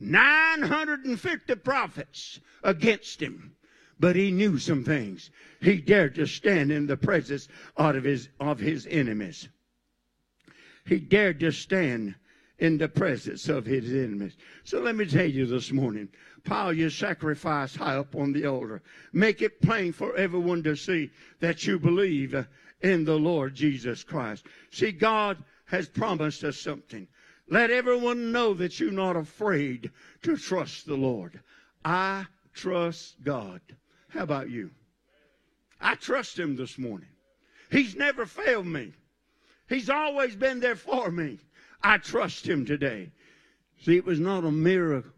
950 0.00 1.54
prophets 1.56 2.40
against 2.62 3.22
him. 3.22 3.54
But 3.98 4.16
he 4.16 4.30
knew 4.30 4.58
some 4.58 4.82
things. 4.82 5.30
He 5.60 5.76
dared 5.76 6.14
to 6.14 6.26
stand 6.26 6.72
in 6.72 6.86
the 6.86 6.96
presence 6.96 7.48
of 7.76 8.02
his, 8.02 8.28
of 8.40 8.58
his 8.58 8.86
enemies. 8.90 9.48
He 10.86 10.98
dared 10.98 11.40
to 11.40 11.52
stand 11.52 12.14
in 12.60 12.76
the 12.76 12.88
presence 12.88 13.48
of 13.48 13.66
his 13.66 13.90
enemies. 13.90 14.36
So 14.64 14.80
let 14.80 14.94
me 14.94 15.06
tell 15.06 15.28
you 15.28 15.46
this 15.46 15.72
morning 15.72 16.08
pile 16.44 16.72
your 16.72 16.90
sacrifice 16.90 17.74
high 17.74 17.96
up 17.96 18.14
on 18.14 18.32
the 18.32 18.46
altar. 18.46 18.82
Make 19.12 19.42
it 19.42 19.60
plain 19.60 19.92
for 19.92 20.14
everyone 20.16 20.62
to 20.62 20.76
see 20.76 21.10
that 21.40 21.66
you 21.66 21.78
believe 21.78 22.34
uh, 22.34 22.44
in 22.80 23.04
the 23.04 23.16
Lord 23.16 23.54
Jesus 23.54 24.04
Christ. 24.04 24.46
See, 24.70 24.92
God 24.92 25.42
has 25.66 25.88
promised 25.88 26.44
us 26.44 26.58
something. 26.58 27.08
Let 27.48 27.70
everyone 27.70 28.32
know 28.32 28.54
that 28.54 28.78
you're 28.78 28.92
not 28.92 29.16
afraid 29.16 29.90
to 30.22 30.36
trust 30.36 30.86
the 30.86 30.96
Lord. 30.96 31.40
I 31.84 32.26
trust 32.54 33.22
God. 33.22 33.60
How 34.08 34.22
about 34.22 34.50
you? 34.50 34.70
I 35.80 35.94
trust 35.94 36.38
Him 36.38 36.56
this 36.56 36.78
morning. 36.78 37.08
He's 37.70 37.96
never 37.96 38.26
failed 38.26 38.66
me. 38.66 38.92
He's 39.68 39.88
always 39.88 40.34
been 40.36 40.60
there 40.60 40.76
for 40.76 41.10
me. 41.10 41.38
I 41.82 41.98
trust 41.98 42.46
him 42.46 42.64
today. 42.64 43.10
See, 43.82 43.96
it 43.96 44.04
was 44.04 44.20
not 44.20 44.44
a 44.44 44.50
miracle 44.50 45.12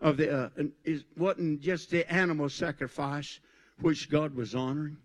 of 0.00 0.16
the, 0.16 0.44
uh, 0.44 0.48
it 0.84 1.04
wasn't 1.16 1.60
just 1.60 1.90
the 1.90 2.10
animal 2.12 2.48
sacrifice 2.48 3.40
which 3.80 4.10
God 4.10 4.34
was 4.34 4.54
honoring. 4.54 4.96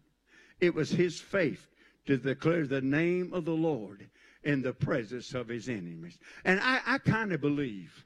It 0.60 0.74
was 0.74 0.90
his 0.90 1.20
faith 1.20 1.68
to 2.06 2.18
declare 2.18 2.66
the 2.66 2.82
name 2.82 3.34
of 3.34 3.46
the 3.46 3.52
Lord 3.52 4.08
in 4.44 4.62
the 4.62 4.74
presence 4.74 5.34
of 5.34 5.48
his 5.48 5.70
enemies. 5.70 6.18
And 6.46 6.60
I, 6.60 6.80
I 6.86 6.98
kind 6.98 7.32
of 7.32 7.42
believe 7.42 8.06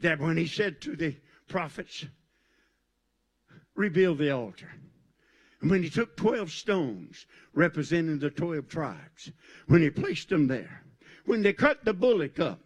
that 0.00 0.20
when 0.20 0.36
he 0.36 0.46
said 0.46 0.80
to 0.82 0.96
the 0.96 1.16
prophets, 1.48 2.04
rebuild 3.74 4.18
the 4.18 4.30
altar. 4.30 4.70
When 5.68 5.82
he 5.82 5.90
took 5.90 6.16
12 6.16 6.52
stones 6.52 7.26
representing 7.52 8.18
the 8.18 8.30
12 8.30 8.68
tribes, 8.68 9.32
when 9.66 9.82
he 9.82 9.90
placed 9.90 10.28
them 10.28 10.46
there, 10.46 10.84
when 11.24 11.42
they 11.42 11.52
cut 11.52 11.84
the 11.84 11.92
bullock 11.92 12.38
up 12.38 12.62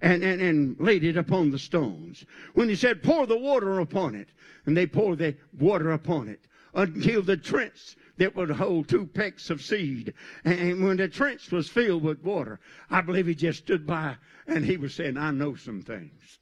and, 0.00 0.24
and, 0.24 0.40
and 0.40 0.80
laid 0.80 1.04
it 1.04 1.16
upon 1.16 1.50
the 1.50 1.58
stones, 1.58 2.24
when 2.54 2.68
he 2.68 2.74
said, 2.74 3.02
pour 3.02 3.26
the 3.26 3.36
water 3.36 3.78
upon 3.78 4.14
it, 4.14 4.30
and 4.66 4.76
they 4.76 4.86
poured 4.86 5.18
the 5.18 5.36
water 5.58 5.92
upon 5.92 6.28
it 6.28 6.40
until 6.74 7.22
the 7.22 7.36
trench 7.36 7.96
that 8.16 8.34
would 8.34 8.50
hold 8.50 8.88
two 8.88 9.06
pecks 9.06 9.48
of 9.50 9.62
seed. 9.62 10.12
And 10.44 10.84
when 10.84 10.96
the 10.96 11.08
trench 11.08 11.52
was 11.52 11.68
filled 11.68 12.02
with 12.02 12.24
water, 12.24 12.58
I 12.90 13.00
believe 13.00 13.26
he 13.26 13.34
just 13.34 13.60
stood 13.60 13.86
by 13.86 14.16
and 14.46 14.64
he 14.64 14.76
was 14.76 14.94
saying, 14.94 15.16
I 15.16 15.30
know 15.30 15.54
some 15.54 15.82
things. 15.82 16.38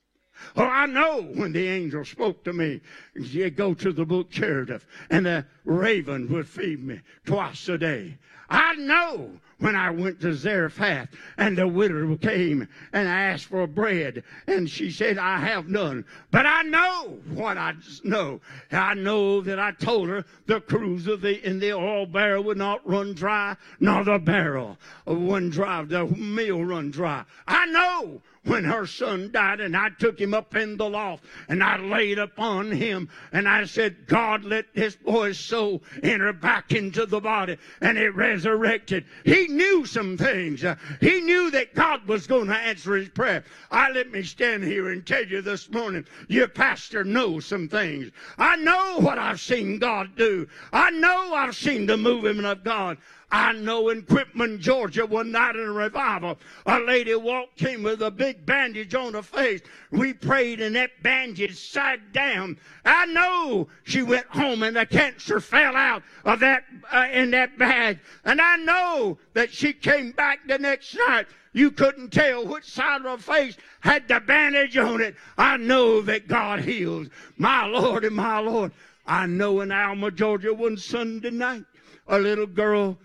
Oh, 0.57 0.65
I 0.65 0.87
know 0.87 1.23
when 1.23 1.53
the 1.53 1.67
angel 1.67 2.05
spoke 2.05 2.45
to 2.45 2.53
me, 2.53 2.81
you 3.15 3.51
go 3.51 3.75
to 3.75 3.93
the 3.93 4.05
book 4.05 4.31
Cherith, 4.31 4.87
and 5.11 5.27
the 5.27 5.47
raven 5.65 6.29
would 6.29 6.49
feed 6.49 6.83
me 6.85 7.01
twice 7.25 7.69
a 7.69 7.79
day. 7.79 8.19
I 8.49 8.75
know 8.75 9.41
when 9.59 9.75
I 9.75 9.91
went 9.91 10.21
to 10.21 10.35
Zarephath 10.35 11.09
and 11.37 11.59
the 11.59 11.67
widow 11.67 12.17
came 12.17 12.69
and 12.93 13.09
asked 13.09 13.47
for 13.47 13.67
bread 13.67 14.23
and 14.47 14.71
she 14.71 14.91
said, 14.91 15.19
I 15.19 15.39
have 15.39 15.69
none. 15.69 16.05
But 16.31 16.47
I 16.47 16.63
know 16.63 17.19
what 17.35 17.59
I 17.59 17.75
know. 18.05 18.41
I 18.71 18.95
know 18.95 19.41
that 19.41 19.59
I 19.59 19.73
told 19.73 20.09
her 20.09 20.25
the 20.47 20.61
cruse 20.61 21.07
of 21.07 21.21
the, 21.21 21.45
in 21.47 21.59
the 21.59 21.73
oil 21.73 22.07
barrel 22.07 22.45
would 22.45 22.59
not 22.59 22.89
run 22.89 23.15
dry, 23.15 23.57
nor 23.81 24.05
the 24.05 24.19
barrel 24.19 24.79
one 25.05 25.51
dry, 25.51 25.83
the 25.83 26.07
meal 26.07 26.65
run 26.65 26.91
dry. 26.91 27.25
I 27.47 27.67
know 27.67 28.23
when 28.45 28.65
her 28.65 28.87
son 28.87 29.31
died 29.31 29.61
and 29.61 29.77
I 29.77 29.91
took 29.91 30.19
him 30.19 30.33
up 30.33 30.55
in 30.57 30.77
the 30.77 30.89
loft 30.89 31.25
and 31.49 31.63
I 31.63 31.77
laid 31.77 32.19
upon 32.19 32.71
him 32.71 33.09
and 33.33 33.49
I 33.49 33.67
said, 33.67 34.07
God, 34.07 34.45
let 34.45 34.75
this 34.75 34.97
boy's 34.97 35.39
soul 35.39 35.83
enter 36.03 36.33
back 36.33 36.73
into 36.73 37.05
the 37.05 37.21
body 37.21 37.59
and 37.81 37.99
it 37.99 38.15
resurrected. 38.15 39.05
He 39.25 39.48
knew 39.49 39.87
some 39.87 40.17
things. 40.17 40.65
Uh, 40.65 40.77
he 41.01 41.21
knew 41.21 41.51
that 41.51 41.75
God 41.75 42.07
was 42.07 42.27
going 42.27 42.47
to 42.49 42.57
answer 42.57 42.95
his 42.95 43.09
prayer. 43.09 43.45
I 43.71 43.91
let 43.91 44.11
me 44.11 44.23
stand 44.23 44.65
here 44.65 44.91
and 44.91 45.07
tell 45.07 45.25
you 45.25 45.43
this 45.43 45.71
morning, 45.71 46.07
your 46.29 46.49
pastor 46.49 47.05
knows 47.05 47.47
some 47.47 47.69
things. 47.69 48.11
I 48.39 48.57
know 48.57 48.99
what 49.01 49.19
I've 49.19 49.41
seen 49.41 49.79
God 49.79 50.17
do. 50.17 50.47
I 50.73 50.91
know 50.91 51.35
I've 51.35 51.57
seen 51.57 51.87
the 51.87 51.97
movement 51.97 52.47
of 52.47 52.65
God. 52.65 52.99
I 53.31 53.53
know 53.53 53.91
in 53.91 54.03
Quitman, 54.03 54.59
Georgia, 54.59 55.05
one 55.05 55.33
night 55.33 55.55
in 55.55 55.63
a 55.63 55.73
revival, 55.73 56.39
a 56.65 56.79
lady 56.79 57.15
walked 57.15 57.61
in 57.61 57.83
with 57.83 58.01
a 58.01 58.11
big 58.11 58.47
bandage 58.47 58.95
on 58.95 59.13
her 59.13 59.23
face. 59.23 59.61
We 59.91 60.15
prayed 60.15 60.61
and 60.61 60.75
that 60.77 61.03
bandage 61.03 61.59
sat 61.59 62.13
down. 62.13 62.59
I 62.87 63.05
know 63.07 63.69
she 63.85 64.03
went 64.03 64.27
home 64.29 64.63
and 64.63 64.77
the 64.77 64.87
cancer 64.87 65.41
fell 65.41 65.77
out 65.77 66.03
of 66.25 66.41
that, 66.41 66.65
uh, 66.91 67.07
in 67.13 67.31
that 67.33 67.59
bag. 67.59 67.99
And 68.25 68.41
I 68.41 68.57
know 68.57 69.19
that 69.35 69.53
she 69.53 69.75
came 69.75 70.13
back 70.13 70.49
the 70.49 70.59
next 70.59 70.97
night. 71.09 71.27
You 71.53 71.71
couldn't 71.71 72.11
tell 72.11 72.47
which 72.47 72.65
side 72.65 73.05
of 73.05 73.27
her 73.27 73.35
face 73.35 73.59
had 73.81 74.09
the 74.09 74.21
bandage 74.21 74.77
on 74.79 75.03
it. 75.03 75.17
I 75.37 75.59
know 75.59 76.01
that 76.03 76.29
God 76.29 76.61
heals. 76.61 77.09
My 77.37 77.67
Lord 77.67 78.05
and 78.05 78.17
my 78.17 78.39
Lord. 78.39 78.73
I 79.07 79.27
know 79.27 79.61
in 79.61 79.73
Alma, 79.73 80.11
Georgia, 80.11 80.55
one 80.55 80.77
Sunday 80.77 81.31
night, 81.31 81.65
a 82.07 82.19
little 82.19 82.47
girl 82.47 82.99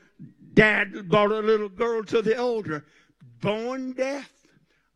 Dad 0.54 1.10
brought 1.10 1.32
a 1.32 1.40
little 1.40 1.70
girl 1.70 2.04
to 2.04 2.22
the 2.22 2.40
altar, 2.40 2.86
born 3.42 3.94
deaf. 3.94 4.30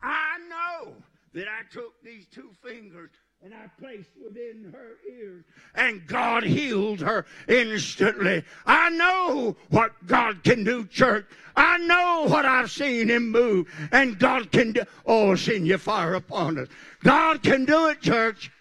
I 0.01 0.37
know 0.49 0.93
that 1.33 1.47
I 1.47 1.63
took 1.71 2.01
these 2.03 2.25
two 2.27 2.49
fingers 2.63 3.09
and 3.43 3.53
I 3.53 3.67
placed 3.79 4.09
within 4.23 4.71
her 4.73 4.97
ears, 5.07 5.45
and 5.75 6.05
God 6.07 6.43
healed 6.43 7.01
her 7.01 7.25
instantly. 7.47 8.43
I 8.65 8.89
know 8.89 9.55
what 9.69 9.93
God 10.07 10.43
can 10.43 10.63
do, 10.63 10.85
church. 10.85 11.25
I 11.55 11.77
know 11.77 12.25
what 12.27 12.45
I've 12.45 12.71
seen 12.71 13.09
Him 13.09 13.31
move, 13.31 13.67
and 13.91 14.17
God 14.17 14.51
can 14.51 14.71
do. 14.71 14.83
Oh, 15.05 15.35
send 15.35 15.67
your 15.67 15.77
fire 15.77 16.15
upon 16.15 16.57
us. 16.57 16.67
God 17.03 17.43
can 17.43 17.65
do 17.65 17.89
it, 17.89 18.01
church. 18.01 18.51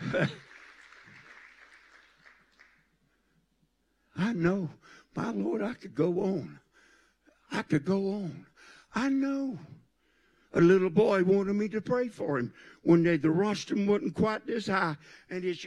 I 4.20 4.34
know, 4.34 4.68
my 5.16 5.30
Lord, 5.30 5.62
I 5.62 5.72
could 5.72 5.94
go 5.94 6.20
on. 6.20 6.60
I 7.50 7.62
could 7.62 7.86
go 7.86 8.12
on. 8.12 8.46
I 8.94 9.08
know. 9.08 9.58
A 10.52 10.60
little 10.60 10.90
boy 10.90 11.24
wanted 11.24 11.54
me 11.54 11.68
to 11.70 11.80
pray 11.80 12.08
for 12.08 12.38
him. 12.38 12.52
One 12.82 13.02
day 13.02 13.16
the 13.16 13.30
rostrum 13.30 13.86
wasn't 13.86 14.14
quite 14.14 14.46
this 14.46 14.66
high, 14.66 14.98
and 15.30 15.42
it's 15.42 15.66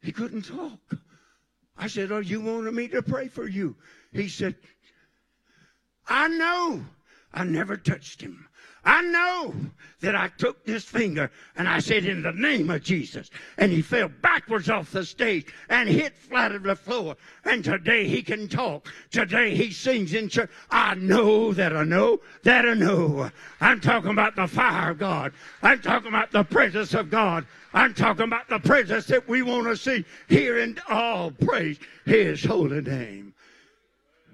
he 0.00 0.12
couldn't 0.12 0.42
talk. 0.42 0.78
I 1.76 1.88
said, 1.88 2.12
"Oh, 2.12 2.18
you 2.18 2.40
wanted 2.40 2.72
me 2.72 2.86
to 2.88 3.02
pray 3.02 3.26
for 3.26 3.48
you?" 3.48 3.74
He 4.12 4.28
said, 4.28 4.54
"I 6.06 6.28
know. 6.28 6.84
I 7.32 7.42
never 7.42 7.76
touched 7.76 8.20
him. 8.20 8.46
I 8.84 9.02
know 9.02 9.54
that 10.00 10.14
I 10.14 10.28
took 10.28 10.64
this 10.64 10.84
finger 10.84 11.30
and 11.56 11.66
I 11.66 11.78
said, 11.78 12.04
in 12.04 12.22
the 12.22 12.32
name 12.32 12.68
of 12.68 12.82
Jesus. 12.82 13.30
And 13.56 13.72
he 13.72 13.80
fell 13.80 14.08
backwards 14.08 14.68
off 14.68 14.92
the 14.92 15.04
stage 15.04 15.46
and 15.70 15.88
hit 15.88 16.16
flat 16.16 16.52
on 16.52 16.62
the 16.62 16.76
floor. 16.76 17.16
And 17.44 17.64
today 17.64 18.06
he 18.06 18.22
can 18.22 18.48
talk. 18.48 18.86
Today 19.10 19.54
he 19.54 19.70
sings 19.70 20.12
in 20.12 20.28
church. 20.28 20.50
I 20.70 20.94
know 20.94 21.52
that 21.54 21.74
I 21.74 21.84
know 21.84 22.20
that 22.42 22.66
I 22.68 22.74
know. 22.74 23.30
I'm 23.60 23.80
talking 23.80 24.10
about 24.10 24.36
the 24.36 24.46
fire 24.46 24.90
of 24.90 24.98
God. 24.98 25.32
I'm 25.62 25.80
talking 25.80 26.08
about 26.08 26.30
the 26.30 26.44
presence 26.44 26.92
of 26.92 27.10
God. 27.10 27.46
I'm 27.72 27.94
talking 27.94 28.24
about 28.24 28.48
the 28.48 28.58
presence 28.58 29.06
that 29.06 29.26
we 29.26 29.42
want 29.42 29.66
to 29.66 29.76
see 29.76 30.04
here 30.28 30.58
and 30.58 30.80
all 30.88 31.30
praise 31.30 31.78
his 32.04 32.44
holy 32.44 32.82
name. 32.82 33.34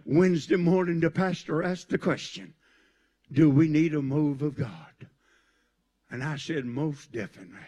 Wednesday 0.04 0.56
morning, 0.56 0.98
the 0.98 1.10
pastor 1.10 1.62
asked 1.62 1.90
the 1.90 1.98
question 1.98 2.54
do 3.32 3.50
we 3.50 3.68
need 3.68 3.94
a 3.94 4.02
move 4.02 4.42
of 4.42 4.56
God? 4.56 5.08
And 6.10 6.22
I 6.24 6.36
said, 6.36 6.64
Most 6.64 7.12
definitely. 7.12 7.58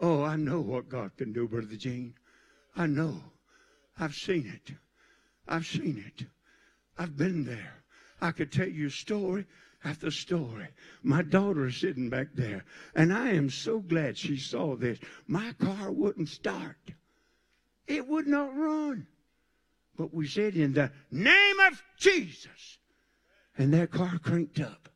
Oh, 0.00 0.22
I 0.22 0.36
know 0.36 0.60
what 0.60 0.88
God 0.88 1.16
can 1.16 1.32
do, 1.32 1.48
Brother 1.48 1.76
Gene. 1.76 2.14
I 2.76 2.86
know. 2.86 3.22
I've 3.98 4.14
seen 4.14 4.46
it. 4.46 4.74
I've 5.48 5.66
seen 5.66 6.04
it. 6.06 6.26
I've 6.98 7.16
been 7.16 7.44
there. 7.44 7.82
I 8.20 8.32
could 8.32 8.52
tell 8.52 8.68
you 8.68 8.90
story 8.90 9.46
after 9.84 10.10
story. 10.10 10.68
My 11.02 11.22
daughter 11.22 11.66
is 11.66 11.76
sitting 11.76 12.10
back 12.10 12.28
there, 12.34 12.64
and 12.94 13.12
I 13.12 13.30
am 13.30 13.48
so 13.48 13.78
glad 13.78 14.18
she 14.18 14.36
saw 14.36 14.76
this. 14.76 14.98
My 15.26 15.52
car 15.54 15.90
wouldn't 15.92 16.28
start, 16.28 16.76
it 17.86 18.06
would 18.06 18.26
not 18.26 18.56
run. 18.56 19.06
But 19.96 20.12
we 20.12 20.26
said, 20.26 20.56
In 20.56 20.74
the 20.74 20.90
name 21.10 21.60
of 21.60 21.82
Jesus, 21.98 22.78
and 23.58 23.72
that 23.74 23.90
car 23.90 24.18
cranked 24.22 24.60
up. 24.60 24.88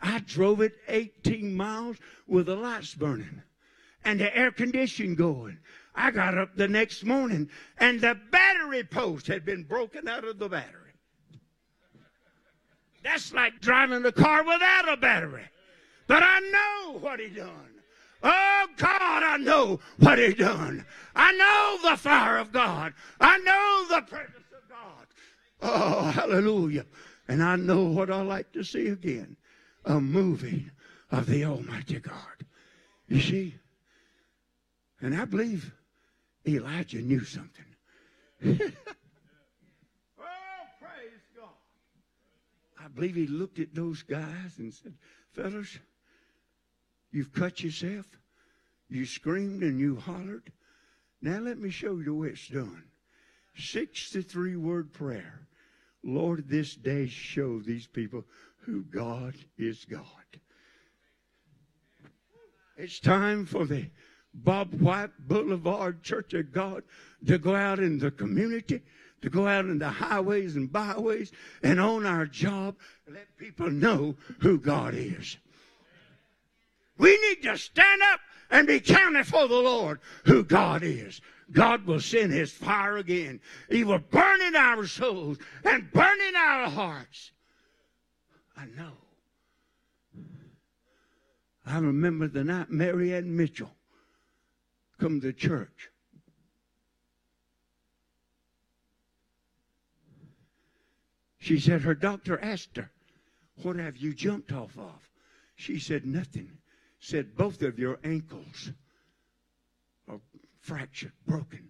I 0.00 0.20
drove 0.20 0.60
it 0.60 0.74
18 0.88 1.54
miles 1.54 1.96
with 2.26 2.46
the 2.46 2.56
lights 2.56 2.94
burning 2.94 3.42
and 4.04 4.18
the 4.18 4.34
air 4.36 4.50
conditioning 4.50 5.14
going. 5.14 5.58
I 5.94 6.10
got 6.10 6.38
up 6.38 6.56
the 6.56 6.68
next 6.68 7.04
morning 7.04 7.50
and 7.78 8.00
the 8.00 8.18
battery 8.30 8.84
post 8.84 9.26
had 9.26 9.44
been 9.44 9.64
broken 9.64 10.08
out 10.08 10.24
of 10.24 10.38
the 10.38 10.48
battery. 10.48 10.92
That's 13.02 13.32
like 13.32 13.60
driving 13.60 14.04
a 14.04 14.12
car 14.12 14.42
without 14.42 14.92
a 14.92 14.96
battery. 14.96 15.44
But 16.06 16.22
I 16.22 16.40
know 16.40 16.98
what 16.98 17.20
he 17.20 17.28
done. 17.28 17.70
Oh 18.22 18.66
God, 18.76 19.22
I 19.22 19.36
know 19.38 19.80
what 19.98 20.18
he 20.18 20.34
done. 20.34 20.84
I 21.14 21.32
know 21.32 21.90
the 21.90 21.96
fire 21.96 22.38
of 22.38 22.52
God. 22.52 22.92
I 23.20 23.38
know 23.38 23.96
the 23.96 24.02
presence 24.02 24.52
of 24.54 24.68
God. 24.68 25.06
Oh, 25.62 26.10
hallelujah. 26.10 26.84
And 27.30 27.42
I 27.44 27.54
know 27.54 27.84
what 27.84 28.10
I 28.10 28.22
like 28.22 28.50
to 28.54 28.64
see 28.64 28.88
again 28.88 29.36
a 29.84 30.00
moving 30.00 30.72
of 31.12 31.26
the 31.26 31.44
Almighty 31.44 32.00
God. 32.00 32.44
You 33.06 33.20
see? 33.20 33.54
And 35.00 35.14
I 35.14 35.26
believe 35.26 35.72
Elijah 36.44 37.00
knew 37.00 37.22
something. 37.22 37.66
oh, 38.44 38.50
praise 38.50 38.72
God. 41.36 41.54
I 42.82 42.88
believe 42.88 43.14
he 43.14 43.28
looked 43.28 43.60
at 43.60 43.76
those 43.76 44.02
guys 44.02 44.58
and 44.58 44.74
said, 44.74 44.94
Fellas, 45.32 45.78
you've 47.12 47.32
cut 47.32 47.62
yourself, 47.62 48.06
you 48.88 49.06
screamed 49.06 49.62
and 49.62 49.78
you 49.78 49.94
hollered. 49.94 50.50
Now 51.22 51.38
let 51.38 51.58
me 51.58 51.70
show 51.70 51.92
you 51.92 52.02
the 52.02 52.12
way 52.12 52.30
it's 52.30 52.48
done. 52.48 52.86
63 53.54 54.56
word 54.56 54.92
prayer. 54.92 55.46
Lord, 56.02 56.48
this 56.48 56.74
day 56.74 57.06
show 57.06 57.60
these 57.60 57.86
people 57.86 58.24
who 58.60 58.82
God 58.82 59.34
is 59.58 59.84
God. 59.84 60.04
It's 62.76 63.00
time 63.00 63.44
for 63.44 63.66
the 63.66 63.90
Bob 64.32 64.80
White 64.80 65.10
Boulevard 65.18 66.02
Church 66.02 66.32
of 66.34 66.52
God 66.52 66.82
to 67.26 67.36
go 67.36 67.54
out 67.54 67.78
in 67.78 67.98
the 67.98 68.10
community, 68.10 68.80
to 69.20 69.28
go 69.28 69.46
out 69.46 69.66
in 69.66 69.78
the 69.78 69.88
highways 69.88 70.56
and 70.56 70.72
byways, 70.72 71.32
and 71.62 71.78
on 71.78 72.06
our 72.06 72.26
job, 72.26 72.76
let 73.06 73.36
people 73.36 73.70
know 73.70 74.16
who 74.40 74.58
God 74.58 74.94
is. 74.94 75.36
We 76.96 77.18
need 77.28 77.42
to 77.42 77.58
stand 77.58 78.02
up 78.12 78.20
and 78.50 78.66
be 78.66 78.80
counted 78.80 79.26
for 79.26 79.46
the 79.48 79.56
Lord 79.56 80.00
who 80.24 80.44
God 80.44 80.82
is. 80.82 81.20
God 81.52 81.86
will 81.86 82.00
send 82.00 82.32
his 82.32 82.52
fire 82.52 82.96
again. 82.96 83.40
He 83.68 83.84
will 83.84 83.98
burn 83.98 84.40
in 84.42 84.54
our 84.54 84.86
souls 84.86 85.38
and 85.64 85.90
burn 85.92 86.20
in 86.28 86.36
our 86.36 86.70
hearts. 86.70 87.32
I 88.56 88.66
know. 88.66 88.92
I 91.66 91.78
remember 91.78 92.28
the 92.28 92.44
night 92.44 92.70
Mary 92.70 93.14
Ann 93.14 93.36
Mitchell 93.36 93.70
come 94.98 95.20
to 95.20 95.32
church. 95.32 95.90
She 101.38 101.58
said 101.58 101.82
her 101.82 101.94
doctor 101.94 102.38
asked 102.40 102.76
her, 102.76 102.90
What 103.62 103.76
have 103.76 103.96
you 103.96 104.12
jumped 104.12 104.52
off 104.52 104.76
of? 104.78 105.08
She 105.56 105.78
said, 105.78 106.04
Nothing. 106.04 106.58
Said, 106.98 107.34
Both 107.34 107.62
of 107.62 107.78
your 107.78 107.98
ankles 108.04 108.72
fractured, 110.70 111.10
broken. 111.26 111.68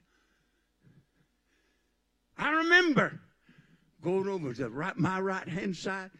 I 2.36 2.50
remember 2.50 3.18
going 4.02 4.28
over 4.28 4.52
to 4.52 4.68
right, 4.68 4.94
my 4.98 5.18
right 5.18 5.48
hand 5.48 5.74
side. 5.74 6.10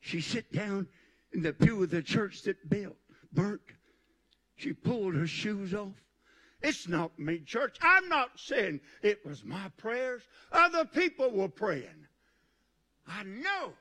She 0.00 0.20
sit 0.20 0.52
down 0.52 0.88
in 1.32 1.42
the 1.42 1.52
pew 1.52 1.80
of 1.84 1.90
the 1.90 2.02
church 2.02 2.42
that 2.42 2.68
built, 2.68 2.96
burnt. 3.32 3.60
She 4.56 4.72
pulled 4.72 5.14
her 5.14 5.28
shoes 5.28 5.74
off. 5.74 5.94
It's 6.60 6.88
not 6.88 7.16
me, 7.20 7.38
church. 7.38 7.76
I'm 7.80 8.08
not 8.08 8.30
saying 8.34 8.80
it 9.02 9.24
was 9.24 9.44
my 9.44 9.68
prayers. 9.76 10.22
Other 10.50 10.84
people 10.84 11.30
were 11.30 11.48
praying. 11.48 12.08
I 13.06 13.22
know 13.22 13.74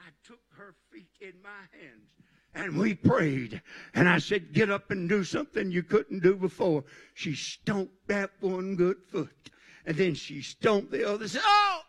I 0.00 0.10
took 0.24 0.40
her 0.56 0.74
feet 0.90 1.10
in 1.20 1.34
my 1.44 1.78
hands 1.80 2.10
and 2.58 2.76
we 2.76 2.94
prayed. 2.94 3.62
And 3.94 4.08
I 4.08 4.18
said, 4.18 4.52
Get 4.52 4.68
up 4.68 4.90
and 4.90 5.08
do 5.08 5.24
something 5.24 5.70
you 5.70 5.82
couldn't 5.82 6.22
do 6.22 6.34
before. 6.34 6.84
She 7.14 7.34
stomped 7.34 8.08
that 8.08 8.30
one 8.40 8.74
good 8.74 8.98
foot. 9.10 9.50
And 9.86 9.96
then 9.96 10.14
she 10.14 10.42
stomped 10.42 10.90
the 10.90 11.08
other. 11.08 11.28
Said, 11.28 11.42
Oh! 11.44 11.80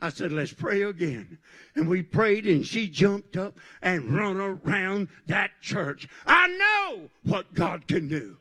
I 0.00 0.10
said, 0.10 0.30
let's 0.30 0.52
pray 0.52 0.82
again. 0.82 1.38
And 1.74 1.88
we 1.88 2.02
prayed 2.02 2.46
and 2.46 2.64
she 2.64 2.86
jumped 2.86 3.36
up 3.36 3.58
and 3.82 4.14
run 4.14 4.36
around 4.36 5.08
that 5.26 5.50
church. 5.60 6.08
I 6.24 6.46
know 6.46 7.10
what 7.24 7.52
God 7.52 7.88
can 7.88 8.06
do. 8.06 8.36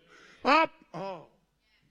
Up, 0.45 0.69
oh. 0.93 1.25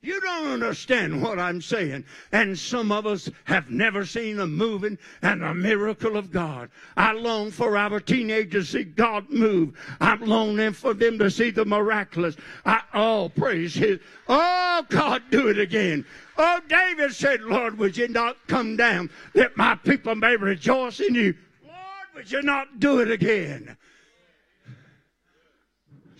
You 0.06 0.20
don't 0.20 0.52
understand 0.52 1.20
what 1.20 1.40
I'm 1.40 1.60
saying. 1.60 2.04
And 2.30 2.56
some 2.56 2.92
of 2.92 3.06
us 3.06 3.28
have 3.42 3.70
never 3.70 4.06
seen 4.06 4.38
a 4.38 4.46
moving 4.46 4.98
and 5.20 5.42
a 5.42 5.52
miracle 5.52 6.16
of 6.16 6.30
God. 6.30 6.70
I 6.96 7.10
long 7.10 7.50
for 7.50 7.76
our 7.76 7.98
teenagers 7.98 8.70
to 8.70 8.78
see 8.78 8.84
God 8.84 9.28
move. 9.30 9.76
I'm 10.00 10.20
longing 10.20 10.74
for 10.74 10.94
them 10.94 11.18
to 11.18 11.28
see 11.28 11.50
the 11.50 11.64
miraculous. 11.64 12.36
I, 12.64 12.82
oh, 12.94 13.32
praise 13.34 13.74
His. 13.74 13.98
Oh, 14.28 14.86
God, 14.88 15.24
do 15.32 15.48
it 15.48 15.58
again. 15.58 16.06
Oh, 16.38 16.60
David 16.68 17.12
said, 17.12 17.40
Lord, 17.40 17.76
would 17.76 17.96
you 17.96 18.06
not 18.06 18.36
come 18.46 18.76
down 18.76 19.10
that 19.34 19.56
my 19.56 19.74
people 19.74 20.14
may 20.14 20.36
rejoice 20.36 21.00
in 21.00 21.16
you? 21.16 21.34
Lord, 21.64 22.06
would 22.14 22.30
you 22.30 22.42
not 22.42 22.78
do 22.78 23.00
it 23.00 23.10
again? 23.10 23.76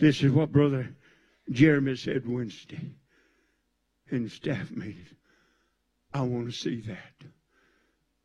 This 0.00 0.24
is 0.24 0.32
what 0.32 0.50
Brother 0.50 0.92
Jeremy 1.52 1.94
said 1.94 2.28
Wednesday 2.28 2.96
in 4.10 4.28
staff 4.28 4.70
meeting. 4.70 5.16
I 6.12 6.22
want 6.22 6.46
to 6.46 6.52
see 6.52 6.80
that. 6.82 7.28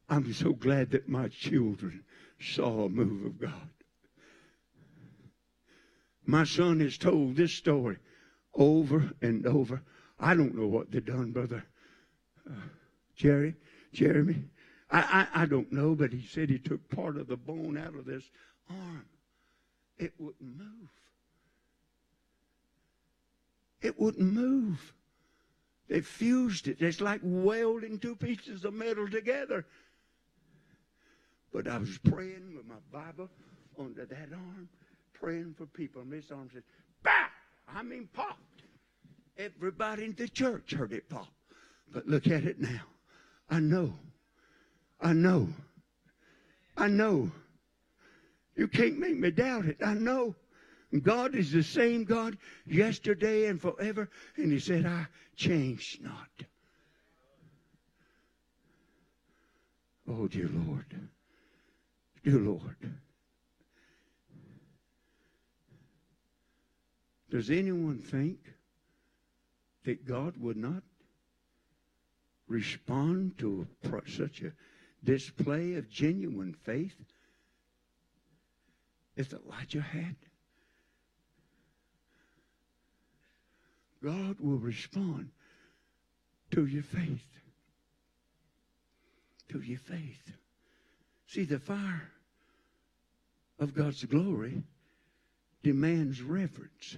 I'm 0.09 0.33
so 0.33 0.53
glad 0.53 0.91
that 0.91 1.09
my 1.09 1.29
children 1.29 2.03
saw 2.39 2.85
a 2.85 2.89
move 2.89 3.25
of 3.25 3.39
God. 3.39 3.69
My 6.25 6.43
son 6.43 6.79
has 6.81 6.97
told 6.97 7.35
this 7.35 7.53
story 7.53 7.97
over 8.53 9.11
and 9.21 9.45
over. 9.45 9.81
I 10.19 10.35
don't 10.35 10.55
know 10.55 10.67
what 10.67 10.91
they 10.91 10.99
done, 10.99 11.31
brother 11.31 11.63
uh, 12.49 12.53
Jerry, 13.15 13.55
Jeremy. 13.93 14.43
I, 14.89 15.27
I, 15.33 15.43
I 15.43 15.45
don't 15.45 15.71
know, 15.71 15.95
but 15.95 16.11
he 16.11 16.25
said 16.25 16.49
he 16.49 16.59
took 16.59 16.89
part 16.89 17.17
of 17.17 17.27
the 17.27 17.37
bone 17.37 17.77
out 17.77 17.95
of 17.95 18.05
this 18.05 18.23
arm. 18.69 19.05
It 19.97 20.13
wouldn't 20.17 20.57
move. 20.57 20.89
It 23.81 23.99
wouldn't 23.99 24.33
move. 24.33 24.93
They 25.91 25.99
fused 25.99 26.69
it. 26.69 26.81
It's 26.81 27.01
like 27.01 27.19
welding 27.21 27.99
two 27.99 28.15
pieces 28.15 28.63
of 28.63 28.73
metal 28.73 29.09
together. 29.09 29.65
But 31.51 31.67
I 31.67 31.79
was 31.79 31.97
praying 31.97 32.55
with 32.55 32.65
my 32.65 32.75
Bible 32.93 33.29
under 33.77 34.05
that 34.05 34.29
arm, 34.31 34.69
praying 35.11 35.55
for 35.57 35.65
people. 35.65 36.01
And 36.01 36.13
this 36.13 36.31
arm 36.31 36.49
said, 36.53 36.63
bah! 37.03 37.27
I 37.67 37.83
mean, 37.83 38.07
popped. 38.13 38.63
Everybody 39.37 40.05
in 40.05 40.15
the 40.15 40.29
church 40.29 40.73
heard 40.73 40.93
it 40.93 41.09
pop. 41.09 41.27
But 41.91 42.07
look 42.07 42.25
at 42.25 42.45
it 42.45 42.61
now. 42.61 42.83
I 43.49 43.59
know. 43.59 43.93
I 45.01 45.11
know. 45.11 45.49
I 46.77 46.87
know. 46.87 47.29
You 48.55 48.69
can't 48.69 48.97
make 48.97 49.17
me 49.17 49.29
doubt 49.29 49.65
it. 49.65 49.77
I 49.85 49.93
know. 49.95 50.35
God 50.99 51.35
is 51.35 51.51
the 51.51 51.63
same 51.63 52.03
God 52.03 52.37
yesterday 52.65 53.45
and 53.47 53.61
forever. 53.61 54.09
And 54.35 54.51
he 54.51 54.59
said, 54.59 54.85
I 54.85 55.07
change 55.35 55.99
not. 56.01 56.47
Oh, 60.07 60.27
dear 60.27 60.49
Lord. 60.49 61.09
Dear 62.23 62.39
Lord. 62.39 62.75
Does 67.29 67.49
anyone 67.49 67.99
think 67.99 68.39
that 69.85 70.05
God 70.05 70.35
would 70.37 70.57
not 70.57 70.83
respond 72.47 73.37
to 73.37 73.65
a, 73.83 74.09
such 74.09 74.41
a 74.41 74.51
display 75.05 75.75
of 75.75 75.89
genuine 75.89 76.53
faith 76.53 76.97
as 79.15 79.31
Elijah 79.31 79.81
had? 79.81 80.17
God 84.03 84.39
will 84.39 84.57
respond 84.57 85.29
to 86.51 86.65
your 86.65 86.83
faith. 86.83 87.27
To 89.49 89.61
your 89.61 89.79
faith. 89.79 90.31
See, 91.27 91.43
the 91.43 91.59
fire 91.59 92.09
of 93.59 93.73
God's 93.73 94.03
glory 94.05 94.63
demands 95.63 96.21
reverence. 96.21 96.97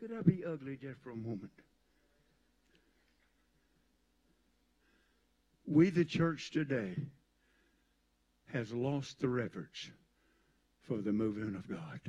Could 0.00 0.12
I 0.18 0.22
be 0.22 0.44
ugly 0.44 0.76
just 0.76 0.98
for 1.00 1.10
a 1.10 1.16
moment? 1.16 1.52
We, 5.64 5.90
the 5.90 6.04
church 6.04 6.50
today, 6.50 6.96
has 8.52 8.72
lost 8.72 9.20
the 9.20 9.28
reverence 9.28 9.90
for 10.86 10.98
the 10.98 11.12
moving 11.12 11.54
of 11.54 11.68
God. 11.68 12.00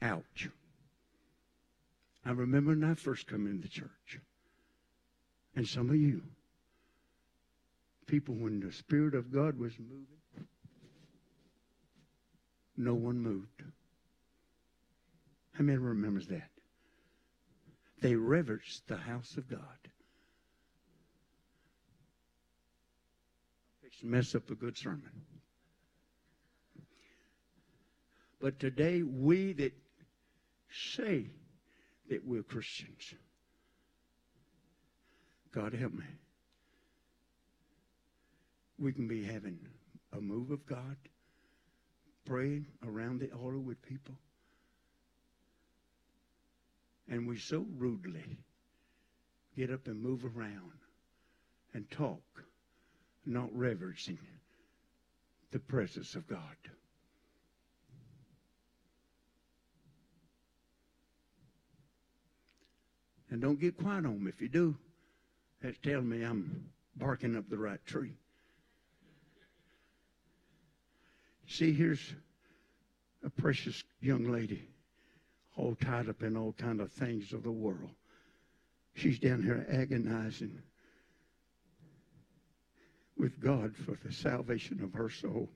Ouch. 0.00 0.48
I 2.24 2.30
remember 2.30 2.70
when 2.70 2.84
I 2.84 2.94
first 2.94 3.26
come 3.26 3.46
into 3.46 3.62
the 3.62 3.68
church, 3.68 4.20
and 5.56 5.66
some 5.66 5.90
of 5.90 5.96
you, 5.96 6.22
people, 8.06 8.34
when 8.34 8.60
the 8.60 8.72
Spirit 8.72 9.14
of 9.14 9.32
God 9.32 9.58
was 9.58 9.72
moving, 9.78 10.46
no 12.76 12.94
one 12.94 13.18
moved. 13.18 13.62
How 15.52 15.64
many 15.64 15.78
remembers 15.78 16.28
that? 16.28 16.50
They 18.00 18.14
reverenced 18.14 18.86
the 18.86 18.96
house 18.96 19.36
of 19.36 19.48
God. 19.48 19.90
Mess 24.02 24.34
up 24.34 24.50
a 24.50 24.54
good 24.54 24.76
sermon. 24.76 25.10
But 28.40 28.60
today, 28.60 29.02
we 29.02 29.52
that 29.54 29.72
say 30.70 31.26
that 32.08 32.24
we're 32.24 32.42
Christians, 32.42 33.14
God 35.50 35.74
help 35.74 35.92
me, 35.92 36.04
we 38.78 38.92
can 38.92 39.08
be 39.08 39.24
having 39.24 39.58
a 40.12 40.20
move 40.20 40.50
of 40.50 40.64
God, 40.66 40.96
praying 42.24 42.66
around 42.86 43.20
the 43.20 43.30
altar 43.32 43.58
with 43.58 43.82
people, 43.82 44.14
and 47.08 47.26
we 47.26 47.38
so 47.38 47.66
rudely 47.76 48.38
get 49.56 49.70
up 49.72 49.88
and 49.88 50.00
move 50.00 50.24
around 50.24 50.78
and 51.74 51.90
talk 51.90 52.44
not 53.28 53.54
reverencing 53.54 54.18
the 55.50 55.58
presence 55.58 56.14
of 56.14 56.26
God. 56.26 56.40
And 63.30 63.42
don't 63.42 63.60
get 63.60 63.76
quiet 63.76 64.06
on 64.06 64.24
me. 64.24 64.30
If 64.30 64.40
you 64.40 64.48
do, 64.48 64.76
that's 65.62 65.78
telling 65.82 66.08
me 66.08 66.22
I'm 66.22 66.70
barking 66.96 67.36
up 67.36 67.48
the 67.48 67.58
right 67.58 67.84
tree. 67.84 68.14
See, 71.46 71.72
here's 71.72 72.14
a 73.24 73.30
precious 73.30 73.82
young 74.00 74.30
lady, 74.30 74.68
all 75.56 75.74
tied 75.74 76.08
up 76.08 76.22
in 76.22 76.36
all 76.36 76.52
kind 76.52 76.80
of 76.80 76.92
things 76.92 77.32
of 77.32 77.42
the 77.42 77.50
world. 77.50 77.90
She's 78.94 79.18
down 79.18 79.42
here 79.42 79.66
agonizing 79.70 80.62
with 83.18 83.40
God 83.40 83.76
for 83.76 83.98
the 84.04 84.12
salvation 84.12 84.82
of 84.82 84.94
her 84.94 85.10
soul. 85.10 85.50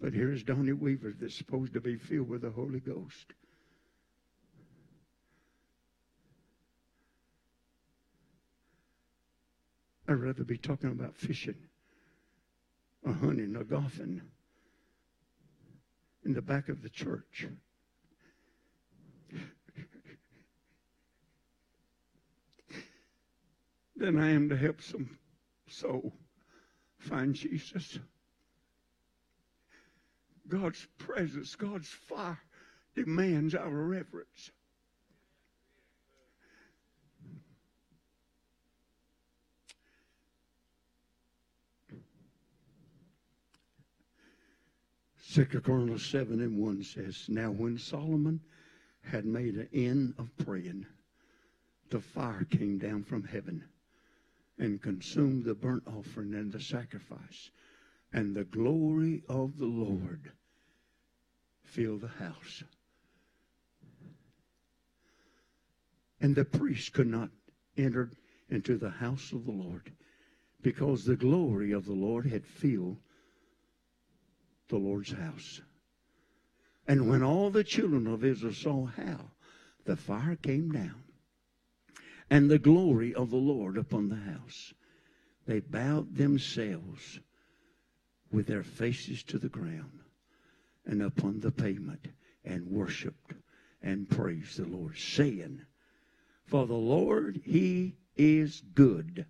But 0.00 0.12
here's 0.12 0.42
Donnie 0.42 0.72
Weaver 0.72 1.14
that's 1.18 1.34
supposed 1.34 1.72
to 1.74 1.80
be 1.80 1.96
filled 1.96 2.28
with 2.28 2.42
the 2.42 2.50
Holy 2.50 2.80
Ghost. 2.80 3.32
I'd 10.06 10.14
rather 10.14 10.44
be 10.44 10.58
talking 10.58 10.90
about 10.90 11.16
fishing 11.16 11.56
or 13.02 13.14
hunting 13.14 13.56
or 13.56 13.64
golfing 13.64 14.20
in 16.24 16.34
the 16.34 16.42
back 16.42 16.68
of 16.68 16.82
the 16.82 16.90
church. 16.90 17.46
Than 23.96 24.18
I 24.18 24.30
am 24.30 24.48
to 24.48 24.56
help 24.56 24.82
some 24.82 25.18
soul 25.68 26.12
find 26.98 27.34
Jesus. 27.34 27.98
God's 30.48 30.86
presence, 30.98 31.54
God's 31.54 31.88
fire 31.88 32.40
demands 32.94 33.54
our 33.54 33.70
reverence. 33.70 34.50
Second 45.16 45.64
Chronicles 45.64 46.04
7 46.06 46.40
and 46.40 46.58
1 46.58 46.82
says, 46.84 47.24
Now 47.28 47.50
when 47.50 47.76
Solomon 47.76 48.40
had 49.02 49.24
made 49.24 49.56
an 49.56 49.68
end 49.72 50.14
of 50.16 50.30
praying, 50.36 50.86
the 51.90 51.98
fire 51.98 52.44
came 52.44 52.78
down 52.78 53.02
from 53.02 53.24
heaven 53.24 53.64
and 54.64 54.82
consumed 54.82 55.44
the 55.44 55.54
burnt 55.54 55.84
offering 55.86 56.34
and 56.34 56.52
the 56.52 56.60
sacrifice. 56.60 57.50
And 58.12 58.34
the 58.34 58.44
glory 58.44 59.22
of 59.28 59.58
the 59.58 59.66
Lord 59.66 60.32
filled 61.62 62.00
the 62.00 62.08
house. 62.08 62.64
And 66.20 66.34
the 66.34 66.44
priest 66.44 66.92
could 66.92 67.06
not 67.06 67.30
enter 67.76 68.10
into 68.48 68.76
the 68.76 68.90
house 68.90 69.32
of 69.32 69.44
the 69.44 69.52
Lord 69.52 69.92
because 70.62 71.04
the 71.04 71.16
glory 71.16 71.72
of 71.72 71.84
the 71.84 71.92
Lord 71.92 72.26
had 72.26 72.46
filled 72.46 72.98
the 74.68 74.78
Lord's 74.78 75.12
house. 75.12 75.60
And 76.88 77.08
when 77.08 77.22
all 77.22 77.50
the 77.50 77.64
children 77.64 78.06
of 78.06 78.24
Israel 78.24 78.54
saw 78.54 78.86
how 78.86 79.30
the 79.84 79.96
fire 79.96 80.36
came 80.36 80.72
down 80.72 81.03
and 82.30 82.50
the 82.50 82.58
glory 82.58 83.14
of 83.14 83.30
the 83.30 83.36
Lord 83.36 83.76
upon 83.76 84.08
the 84.08 84.16
house. 84.16 84.72
They 85.46 85.60
bowed 85.60 86.16
themselves 86.16 87.20
with 88.30 88.46
their 88.46 88.62
faces 88.62 89.22
to 89.24 89.38
the 89.38 89.48
ground 89.48 90.00
and 90.86 91.02
upon 91.02 91.40
the 91.40 91.50
pavement 91.50 92.08
and 92.44 92.66
worshiped 92.66 93.34
and 93.82 94.08
praised 94.08 94.58
the 94.58 94.66
Lord, 94.66 94.96
saying, 94.96 95.62
For 96.46 96.66
the 96.66 96.74
Lord, 96.74 97.40
He 97.44 97.96
is 98.16 98.62
good, 98.74 99.26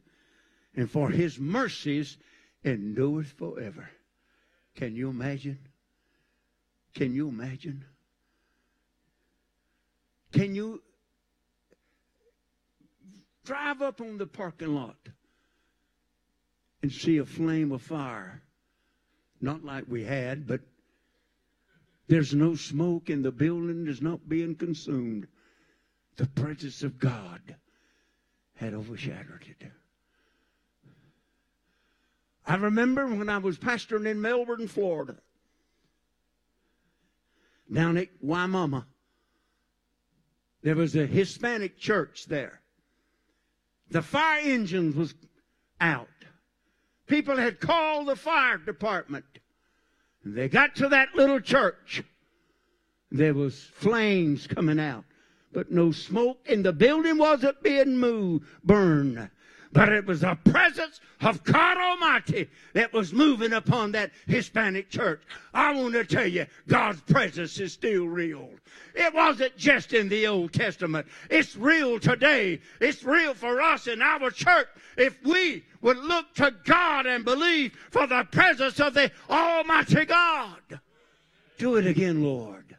and 0.74 0.90
for 0.90 1.11
His 1.11 1.38
mercies 1.38 2.16
endureth 2.64 3.33
forever. 3.33 3.90
Can 4.76 4.94
you 4.94 5.11
imagine? 5.11 5.59
Can 6.94 7.14
you 7.14 7.28
imagine? 7.28 7.85
Can 10.33 10.54
you 10.54 10.83
drive 13.44 13.83
up 13.83 14.00
on 14.00 14.18
the 14.18 14.26
parking 14.26 14.74
lot 14.74 14.96
and 16.83 16.92
see 16.92 17.18
a 17.18 17.24
flame 17.24 17.72
of 17.72 17.83
fire. 17.83 18.42
Not 19.40 19.64
like 19.64 19.85
we 19.88 20.04
had, 20.04 20.46
but 20.46 20.61
there's 22.09 22.35
no 22.35 22.54
smoke 22.54 23.11
and 23.11 23.24
the 23.24 23.33
building 23.33 23.87
is 23.87 24.02
not 24.02 24.28
being 24.28 24.54
consumed. 24.54 25.26
The 26.16 26.26
presence 26.26 26.83
of 26.83 26.98
God 26.98 27.57
had 28.57 28.74
overshadowed 28.74 29.46
it. 29.48 29.70
I 32.46 32.57
remember 32.57 33.07
when 33.07 33.28
I 33.28 33.38
was 33.38 33.59
pastoring 33.59 34.07
in 34.07 34.20
Melbourne, 34.20 34.68
Florida, 34.68 35.16
down 37.72 37.96
at 37.96 38.09
Wimauma, 38.22 38.85
there 40.62 40.76
was 40.76 40.94
a 40.94 41.07
Hispanic 41.07 41.78
church 41.78 42.26
there. 42.26 42.61
The 43.90 44.03
fire 44.03 44.40
engines 44.42 44.97
was 44.97 45.14
out. 45.81 46.09
People 47.07 47.37
had 47.37 47.61
called 47.61 48.09
the 48.09 48.16
fire 48.16 48.59
department. 48.59 49.25
They 50.25 50.49
got 50.49 50.77
to 50.77 50.88
that 50.88 51.14
little 51.14 51.40
church. 51.40 52.03
There 53.11 53.35
was 53.35 53.62
flames 53.62 54.47
coming 54.47 54.81
out, 54.81 55.05
but 55.53 55.70
no 55.70 55.92
smoke, 55.92 56.38
and 56.49 56.64
the 56.64 56.73
building 56.73 57.18
wasn't 57.18 57.62
being 57.62 57.97
moved, 57.97 58.47
burned 58.64 59.31
but 59.75 59.93
it 59.93 60.07
was 60.07 60.21
the 60.21 60.39
presence 60.45 61.01
of 61.21 61.43
God 61.43 61.77
Almighty 61.77 62.49
that 62.75 62.93
was 62.93 63.13
moving 63.13 63.53
upon 63.53 63.91
that 63.93 64.13
Hispanic 64.29 64.89
church. 64.89 65.21
I 65.53 65.75
want 65.75 65.95
to 65.95 66.05
tell 66.05 66.29
you, 66.29 66.47
God's 66.69 67.01
presence 67.03 67.59
is 67.59 67.73
still 67.73 68.07
real. 68.07 68.51
It 68.95 69.13
wasn't 69.13 69.57
just 69.57 69.93
in 69.93 70.09
the 70.09 70.29
Old 70.29 70.53
Testament. 70.53 71.09
It's 71.29 71.57
real 71.57 71.99
today. 71.99 72.61
It's 72.81 73.03
real 73.03 73.35
for 73.35 73.61
us 73.61 73.89
in 73.89 74.01
our 74.01 74.31
church. 74.31 74.69
If 74.97 75.21
we 75.25 75.65
would 75.83 75.99
look 75.99 76.33
to 76.35 76.55
God 76.65 77.07
and 77.07 77.25
believe 77.25 77.77
for 77.91 78.07
the 78.07 78.25
presence 78.31 78.79
of 78.79 78.95
the 78.95 79.11
Almighty 79.29 80.05
God. 80.05 80.81
Do 81.59 81.77
it 81.77 81.87
again, 81.87 82.23
Lord. 82.23 82.77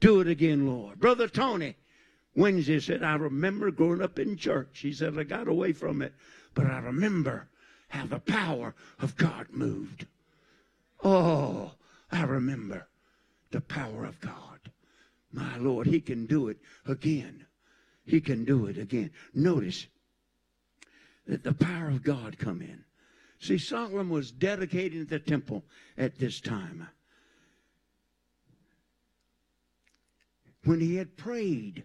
Do 0.00 0.20
it 0.20 0.28
again, 0.28 0.66
Lord. 0.66 0.98
Brother 0.98 1.28
Tony, 1.28 1.76
Wednesday 2.34 2.80
said, 2.80 3.02
I 3.02 3.14
remember 3.14 3.70
growing 3.70 4.02
up 4.02 4.18
in 4.18 4.36
church. 4.36 4.80
He 4.80 4.92
said, 4.92 5.18
I 5.18 5.22
got 5.22 5.48
away 5.48 5.72
from 5.72 6.02
it, 6.02 6.14
but 6.54 6.66
I 6.66 6.78
remember 6.78 7.48
how 7.88 8.06
the 8.06 8.18
power 8.18 8.74
of 8.98 9.16
God 9.16 9.46
moved. 9.50 10.06
Oh, 11.02 11.72
I 12.10 12.24
remember 12.24 12.88
the 13.50 13.60
power 13.60 14.04
of 14.04 14.20
God. 14.20 14.70
My 15.32 15.56
Lord, 15.58 15.86
He 15.86 16.00
can 16.00 16.26
do 16.26 16.48
it 16.48 16.58
again. 16.86 17.46
He 18.04 18.20
can 18.20 18.44
do 18.44 18.66
it 18.66 18.78
again. 18.78 19.10
Notice 19.32 19.86
that 21.26 21.44
the 21.44 21.54
power 21.54 21.88
of 21.88 22.02
God 22.02 22.38
come 22.38 22.60
in. 22.60 22.84
See, 23.38 23.58
Solomon 23.58 24.08
was 24.08 24.30
dedicating 24.30 25.06
the 25.06 25.18
temple 25.18 25.64
at 25.96 26.18
this 26.18 26.40
time. 26.40 26.88
When 30.64 30.80
he 30.80 30.96
had 30.96 31.16
prayed, 31.16 31.84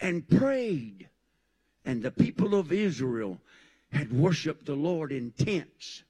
and 0.00 0.28
prayed. 0.28 1.08
And 1.84 2.02
the 2.02 2.10
people 2.10 2.54
of 2.54 2.72
Israel 2.72 3.38
had 3.90 4.12
worshiped 4.12 4.66
the 4.66 4.74
Lord 4.74 5.12
in 5.12 5.32
tents 5.32 6.02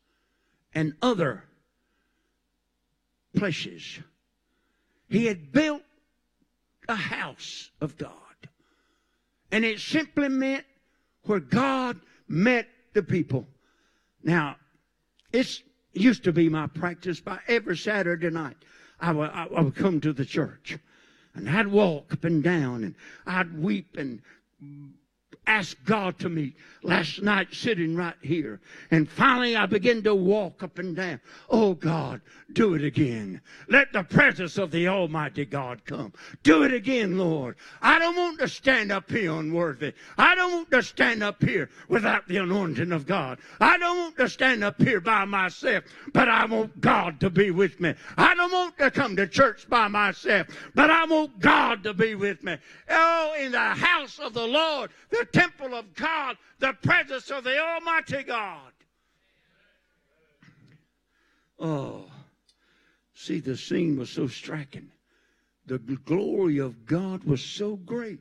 and 0.74 0.94
other 1.00 1.44
places. 3.36 4.00
He 5.08 5.26
had 5.26 5.52
built 5.52 5.82
a 6.88 6.96
house 6.96 7.70
of 7.80 7.96
God. 7.96 8.12
And 9.50 9.64
it 9.64 9.80
simply 9.80 10.28
meant 10.28 10.64
where 11.22 11.40
God 11.40 12.00
met 12.26 12.68
the 12.92 13.02
people. 13.02 13.46
Now, 14.22 14.56
it 15.32 15.62
used 15.92 16.24
to 16.24 16.32
be 16.32 16.48
my 16.48 16.66
practice 16.66 17.20
by 17.20 17.38
every 17.46 17.76
Saturday 17.76 18.30
night. 18.30 18.56
I 19.00 19.12
would, 19.12 19.30
I 19.30 19.46
would 19.60 19.76
come 19.76 20.00
to 20.00 20.12
the 20.12 20.24
church. 20.24 20.78
And 21.38 21.48
I'd 21.48 21.68
walk 21.68 22.12
up 22.12 22.24
and 22.24 22.42
down 22.42 22.82
and 22.82 22.94
I'd 23.24 23.56
weep 23.56 23.96
and 23.96 24.20
asked 25.48 25.82
God 25.84 26.18
to 26.18 26.28
meet 26.28 26.54
last 26.82 27.22
night 27.22 27.48
sitting 27.52 27.96
right 27.96 28.14
here. 28.22 28.60
And 28.90 29.08
finally 29.08 29.56
I 29.56 29.66
began 29.66 30.02
to 30.02 30.14
walk 30.14 30.62
up 30.62 30.78
and 30.78 30.94
down. 30.94 31.20
Oh 31.48 31.74
God, 31.74 32.20
do 32.52 32.74
it 32.74 32.84
again. 32.84 33.40
Let 33.68 33.92
the 33.92 34.04
presence 34.04 34.58
of 34.58 34.70
the 34.70 34.88
Almighty 34.88 35.46
God 35.46 35.84
come. 35.84 36.12
Do 36.42 36.62
it 36.64 36.72
again, 36.72 37.18
Lord. 37.18 37.56
I 37.80 37.98
don't 37.98 38.16
want 38.16 38.38
to 38.40 38.48
stand 38.48 38.92
up 38.92 39.10
here 39.10 39.32
unworthy. 39.32 39.94
I 40.16 40.34
don't 40.34 40.52
want 40.52 40.70
to 40.70 40.82
stand 40.82 41.22
up 41.22 41.42
here 41.42 41.70
without 41.88 42.28
the 42.28 42.36
anointing 42.36 42.92
of 42.92 43.06
God. 43.06 43.38
I 43.60 43.78
don't 43.78 43.98
want 43.98 44.16
to 44.18 44.28
stand 44.28 44.62
up 44.62 44.80
here 44.80 45.00
by 45.00 45.24
myself, 45.24 45.84
but 46.12 46.28
I 46.28 46.44
want 46.44 46.80
God 46.80 47.20
to 47.20 47.30
be 47.30 47.50
with 47.50 47.80
me. 47.80 47.94
I 48.16 48.34
don't 48.34 48.52
want 48.52 48.78
to 48.78 48.90
come 48.90 49.16
to 49.16 49.26
church 49.26 49.68
by 49.68 49.88
myself, 49.88 50.46
but 50.74 50.90
I 50.90 51.06
want 51.06 51.40
God 51.40 51.82
to 51.84 51.94
be 51.94 52.14
with 52.14 52.42
me. 52.42 52.56
Oh, 52.90 53.34
in 53.38 53.52
the 53.52 53.58
house 53.58 54.18
of 54.18 54.34
the 54.34 54.46
Lord, 54.46 54.90
the 55.10 55.26
temple 55.38 55.74
of 55.74 55.94
God, 55.94 56.36
the 56.58 56.72
presence 56.82 57.30
of 57.30 57.44
the 57.44 57.58
Almighty 57.58 58.22
God. 58.22 58.72
Oh, 61.60 62.10
see, 63.14 63.40
the 63.40 63.56
scene 63.56 63.98
was 63.98 64.10
so 64.10 64.26
striking. 64.28 64.90
The 65.66 65.78
glory 65.78 66.58
of 66.58 66.86
God 66.86 67.24
was 67.24 67.44
so 67.44 67.76
great 67.76 68.20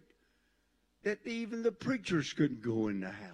that 1.03 1.25
even 1.25 1.63
the 1.63 1.71
preachers 1.71 2.33
couldn't 2.33 2.61
go 2.61 2.89
in 2.89 2.99
the 2.99 3.09
house. 3.09 3.31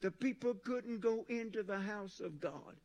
The 0.00 0.10
people 0.10 0.54
couldn't 0.54 1.00
go 1.00 1.24
into 1.28 1.62
the 1.62 1.80
house 1.80 2.20
of 2.20 2.40
God. 2.40 2.76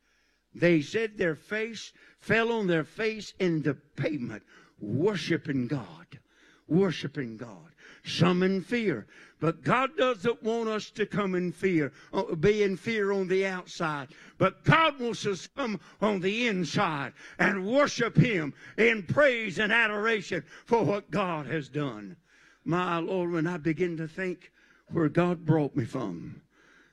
They 0.54 0.80
said 0.80 1.18
their 1.18 1.34
face 1.34 1.92
fell 2.20 2.52
on 2.52 2.66
their 2.66 2.84
face 2.84 3.34
in 3.38 3.62
the 3.62 3.74
pavement, 3.74 4.44
worshiping 4.80 5.66
God, 5.66 6.18
worshiping 6.66 7.36
God. 7.36 7.73
Some 8.04 8.42
in 8.42 8.60
fear. 8.60 9.06
But 9.40 9.62
God 9.62 9.96
doesn't 9.96 10.42
want 10.42 10.68
us 10.68 10.90
to 10.92 11.06
come 11.06 11.34
in 11.34 11.52
fear, 11.52 11.92
uh, 12.12 12.34
be 12.34 12.62
in 12.62 12.76
fear 12.76 13.12
on 13.12 13.28
the 13.28 13.46
outside. 13.46 14.08
But 14.38 14.64
God 14.64 15.00
wants 15.00 15.26
us 15.26 15.42
to 15.42 15.48
come 15.50 15.80
on 16.00 16.20
the 16.20 16.46
inside 16.46 17.14
and 17.38 17.66
worship 17.66 18.16
Him 18.16 18.54
in 18.78 19.02
praise 19.02 19.58
and 19.58 19.72
adoration 19.72 20.44
for 20.66 20.84
what 20.84 21.10
God 21.10 21.46
has 21.46 21.68
done. 21.68 22.16
My 22.64 22.98
Lord, 22.98 23.32
when 23.32 23.46
I 23.46 23.56
begin 23.56 23.96
to 23.98 24.08
think 24.08 24.52
where 24.88 25.08
God 25.08 25.44
brought 25.44 25.74
me 25.74 25.84
from 25.84 26.40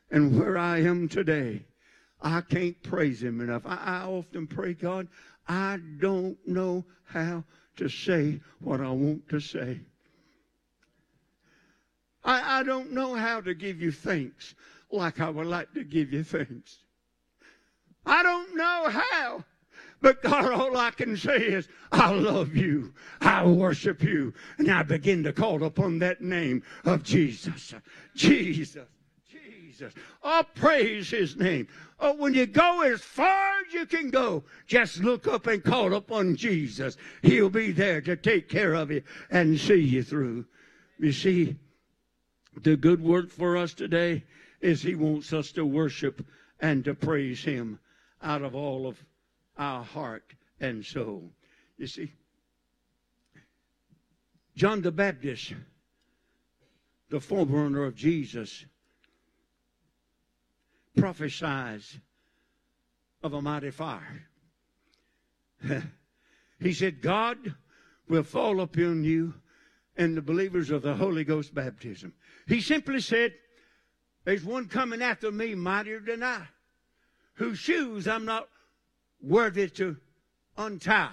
and 0.10 0.38
where 0.40 0.58
I 0.58 0.80
am 0.80 1.08
today, 1.08 1.66
I 2.22 2.42
can't 2.42 2.82
praise 2.84 3.22
Him 3.22 3.42
enough. 3.42 3.64
I, 3.66 3.76
I 3.76 4.02
often 4.04 4.48
pray, 4.48 4.74
God, 4.74 5.08
I 5.48 5.80
don't 6.00 6.38
know 6.48 6.86
how 7.04 7.44
to 7.78 7.90
say 7.90 8.42
what 8.60 8.82
I 8.82 8.90
want 8.92 9.30
to 9.30 9.40
say. 9.40 9.82
I, 12.24 12.60
I 12.60 12.64
don't 12.64 12.92
know 12.92 13.16
how 13.16 13.42
to 13.42 13.54
give 13.54 13.82
you 13.82 13.92
thanks 13.92 14.56
like 14.92 15.20
I 15.20 15.30
would 15.30 15.48
like 15.48 15.74
to 15.74 15.84
give 15.84 16.14
you 16.14 16.24
thanks. 16.24 16.80
I 18.06 18.24
don't 18.24 18.56
know 18.56 18.90
how. 18.90 19.44
But 20.02 20.24
God, 20.24 20.52
all 20.52 20.76
I 20.76 20.92
can 20.92 21.16
say 21.16 21.38
is, 21.38 21.68
I 21.92 22.12
love 22.12 22.56
you. 22.56 22.94
I 23.22 23.46
worship 23.46 24.02
you. 24.02 24.34
And 24.58 24.72
I 24.72 24.82
begin 24.82 25.24
to 25.24 25.34
call 25.34 25.64
upon 25.64 26.00
that 26.00 26.22
name 26.22 26.64
of 26.86 27.04
Jesus. 27.04 27.76
Jesus. 28.16 28.88
Jesus. 29.30 29.94
Oh, 30.24 30.44
praise 30.56 31.10
his 31.12 31.38
name. 31.38 31.68
Oh, 32.00 32.14
when 32.14 32.34
you 32.34 32.48
go 32.48 32.82
as 32.82 33.02
far 33.02 33.60
as 33.66 33.74
you 33.74 33.86
can 33.86 34.10
go, 34.10 34.44
just 34.66 35.00
look 35.00 35.28
up 35.28 35.46
and 35.46 35.64
call 35.64 35.94
upon 35.94 36.36
Jesus. 36.36 36.98
He'll 37.22 37.50
be 37.50 37.72
there 37.72 38.02
to 38.02 38.16
take 38.16 38.50
care 38.50 38.74
of 38.74 38.92
you 38.92 39.04
and 39.30 39.60
see 39.60 39.82
you 39.82 40.04
through. 40.04 40.46
You 41.00 41.12
see, 41.12 41.56
the 42.62 42.76
good 42.76 43.02
word 43.02 43.32
for 43.32 43.58
us 43.58 43.74
today 43.74 44.24
is 44.60 44.82
He 44.82 44.96
wants 44.96 45.34
us 45.34 45.52
to 45.54 45.66
worship 45.66 46.26
and 46.60 46.84
to 46.86 46.94
praise 46.94 47.44
Him 47.44 47.80
out 48.22 48.42
of 48.42 48.56
all 48.56 48.88
of 48.88 49.04
our 49.58 49.84
heart 49.84 50.34
and 50.60 50.86
soul. 50.86 51.32
You 51.78 51.88
see, 51.88 52.14
John 54.56 54.82
the 54.82 54.92
Baptist, 54.92 55.54
the 57.10 57.20
forerunner 57.20 57.86
of 57.86 57.96
Jesus, 57.96 58.66
prophesies 60.96 61.98
of 63.24 63.34
a 63.34 63.42
mighty 63.42 63.72
fire. 63.72 64.28
he 66.60 66.74
said, 66.74 67.02
God 67.02 67.56
will 68.08 68.24
fall 68.24 68.62
upon 68.62 69.04
you 69.04 69.34
and 69.98 70.16
the 70.16 70.22
believers 70.22 70.70
of 70.70 70.82
the 70.82 70.96
Holy 70.96 71.24
Ghost 71.24 71.54
baptism. 71.54 72.14
He 72.48 72.62
simply 72.62 73.02
said, 73.02 73.34
There's 74.24 74.44
one 74.44 74.68
coming 74.68 75.02
after 75.02 75.32
me 75.32 75.56
mightier 75.56 76.00
than 76.00 76.24
I, 76.24 76.48
whose 77.36 77.60
shoes 77.60 78.08
I'm 78.08 78.26
not 78.26 78.48
worthy 79.22 79.70
to 79.70 79.98
untie. 80.58 81.12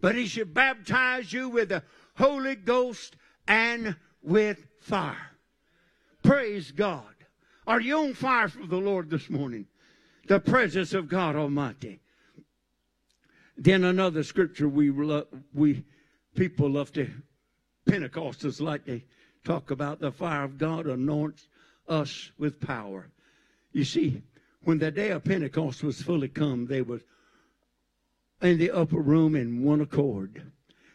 But 0.00 0.14
he 0.14 0.26
should 0.26 0.54
baptize 0.54 1.32
you 1.32 1.48
with 1.48 1.70
the 1.70 1.82
Holy 2.16 2.54
Ghost 2.54 3.16
and 3.48 3.96
with 4.22 4.66
fire. 4.80 5.30
Praise 6.22 6.70
God. 6.70 7.04
Are 7.66 7.80
you 7.80 7.98
on 7.98 8.14
fire 8.14 8.48
for 8.48 8.66
the 8.66 8.76
Lord 8.76 9.10
this 9.10 9.28
morning? 9.28 9.66
The 10.28 10.40
presence 10.40 10.92
of 10.92 11.08
God 11.08 11.36
Almighty. 11.36 12.00
Then 13.56 13.84
another 13.84 14.22
scripture 14.22 14.68
we 14.68 14.90
we 14.90 15.84
people 16.36 16.70
love 16.70 16.92
to 16.92 17.10
Pentecostals 17.88 18.60
like 18.60 18.84
to 18.84 19.00
talk 19.42 19.70
about 19.70 20.00
the 20.00 20.12
fire 20.12 20.44
of 20.44 20.58
God 20.58 20.86
anoints 20.86 21.48
us 21.88 22.30
with 22.38 22.60
power. 22.60 23.08
You 23.72 23.84
see, 23.84 24.22
when 24.62 24.78
the 24.78 24.90
day 24.90 25.10
of 25.10 25.24
Pentecost 25.24 25.82
was 25.82 26.02
fully 26.02 26.28
come, 26.28 26.66
they 26.66 26.82
were 26.82 27.00
in 28.42 28.58
the 28.58 28.70
upper 28.70 29.00
room 29.00 29.34
in 29.34 29.62
one 29.62 29.80
accord. 29.80 30.42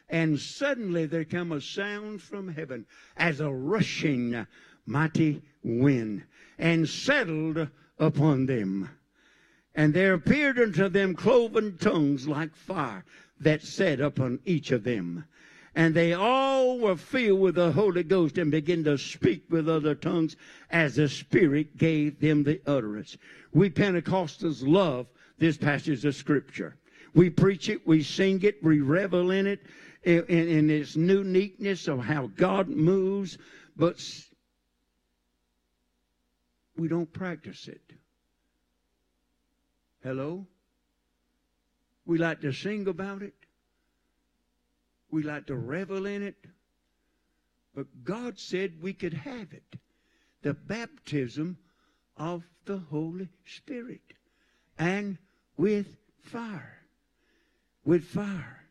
And 0.09 0.39
suddenly 0.39 1.05
there 1.05 1.23
came 1.23 1.51
a 1.51 1.61
sound 1.61 2.21
from 2.21 2.49
heaven 2.49 2.85
as 3.17 3.39
a 3.39 3.49
rushing 3.49 4.45
mighty 4.85 5.41
wind 5.63 6.23
and 6.59 6.87
settled 6.87 7.69
upon 7.97 8.45
them. 8.45 8.89
And 9.73 9.93
there 9.93 10.13
appeared 10.13 10.59
unto 10.59 10.89
them 10.89 11.15
cloven 11.15 11.77
tongues 11.77 12.27
like 12.27 12.53
fire 12.55 13.05
that 13.39 13.63
sat 13.63 14.01
upon 14.01 14.39
each 14.45 14.71
of 14.71 14.83
them 14.83 15.25
and 15.75 15.95
they 15.95 16.13
all 16.13 16.79
were 16.79 16.97
filled 16.97 17.39
with 17.39 17.55
the 17.55 17.71
Holy 17.71 18.03
Ghost 18.03 18.37
and 18.37 18.51
began 18.51 18.83
to 18.83 18.97
speak 18.97 19.45
with 19.49 19.69
other 19.69 19.95
tongues 19.95 20.35
as 20.69 20.95
the 20.95 21.07
Spirit 21.07 21.77
gave 21.77 22.19
them 22.19 22.43
the 22.43 22.61
utterance. 22.67 23.17
We 23.53 23.69
Pentecostals 23.69 24.67
love 24.67 25.07
this 25.37 25.57
passage 25.57 26.03
of 26.03 26.15
Scripture. 26.15 26.75
We 27.13 27.29
preach 27.29 27.69
it, 27.69 27.85
we 27.87 28.03
sing 28.03 28.41
it, 28.43 28.63
we 28.63 28.81
revel 28.81 29.31
in 29.31 29.47
it, 29.47 29.61
in, 30.03 30.23
in, 30.25 30.47
in 30.49 30.69
its 30.69 30.95
uniqueness 30.95 31.87
of 31.87 31.99
how 31.99 32.27
God 32.35 32.67
moves, 32.67 33.37
but 33.75 34.01
we 36.77 36.87
don't 36.87 37.11
practice 37.11 37.67
it. 37.67 37.81
Hello? 40.03 40.47
We 42.05 42.17
like 42.17 42.41
to 42.41 42.51
sing 42.51 42.87
about 42.87 43.21
it. 43.21 43.35
We 45.11 45.23
like 45.23 45.47
to 45.47 45.55
revel 45.55 46.05
in 46.05 46.23
it. 46.23 46.35
But 47.75 47.87
God 48.03 48.39
said 48.39 48.81
we 48.81 48.93
could 48.93 49.13
have 49.13 49.53
it. 49.53 49.75
The 50.41 50.53
baptism 50.53 51.57
of 52.17 52.43
the 52.65 52.77
Holy 52.77 53.29
Spirit. 53.45 54.01
And 54.77 55.17
with 55.57 55.97
fire. 56.23 56.77
With 57.83 58.05
fire. 58.05 58.65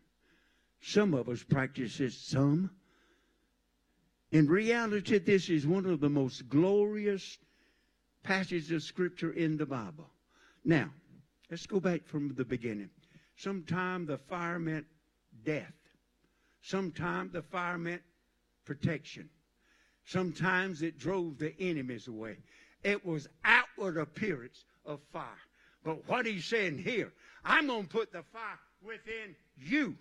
Some 0.80 1.14
of 1.14 1.28
us 1.28 1.42
practice 1.42 2.00
it 2.00 2.12
some. 2.12 2.70
In 4.32 4.46
reality, 4.46 5.18
this 5.18 5.50
is 5.50 5.66
one 5.66 5.86
of 5.86 6.00
the 6.00 6.08
most 6.08 6.48
glorious 6.48 7.38
passages 8.22 8.70
of 8.70 8.82
Scripture 8.82 9.32
in 9.32 9.56
the 9.56 9.66
Bible. 9.66 10.10
Now, 10.64 10.90
let's 11.50 11.66
go 11.66 11.80
back 11.80 12.06
from 12.06 12.34
the 12.34 12.44
beginning. 12.44 12.90
Sometime 13.36 14.06
the 14.06 14.18
fire 14.18 14.58
meant 14.58 14.86
death. 15.44 15.72
Sometimes 16.62 17.32
the 17.32 17.42
fire 17.42 17.78
meant 17.78 18.02
protection. 18.64 19.28
Sometimes 20.04 20.82
it 20.82 20.98
drove 20.98 21.38
the 21.38 21.54
enemies 21.60 22.08
away. 22.08 22.36
It 22.82 23.04
was 23.04 23.28
outward 23.44 23.96
appearance 23.96 24.64
of 24.84 25.00
fire. 25.12 25.24
But 25.84 26.08
what 26.08 26.26
he's 26.26 26.44
saying 26.44 26.78
here, 26.78 27.12
I'm 27.44 27.66
going 27.68 27.84
to 27.84 27.88
put 27.88 28.12
the 28.12 28.22
fire 28.32 28.58
within 28.82 29.34
you. 29.56 29.96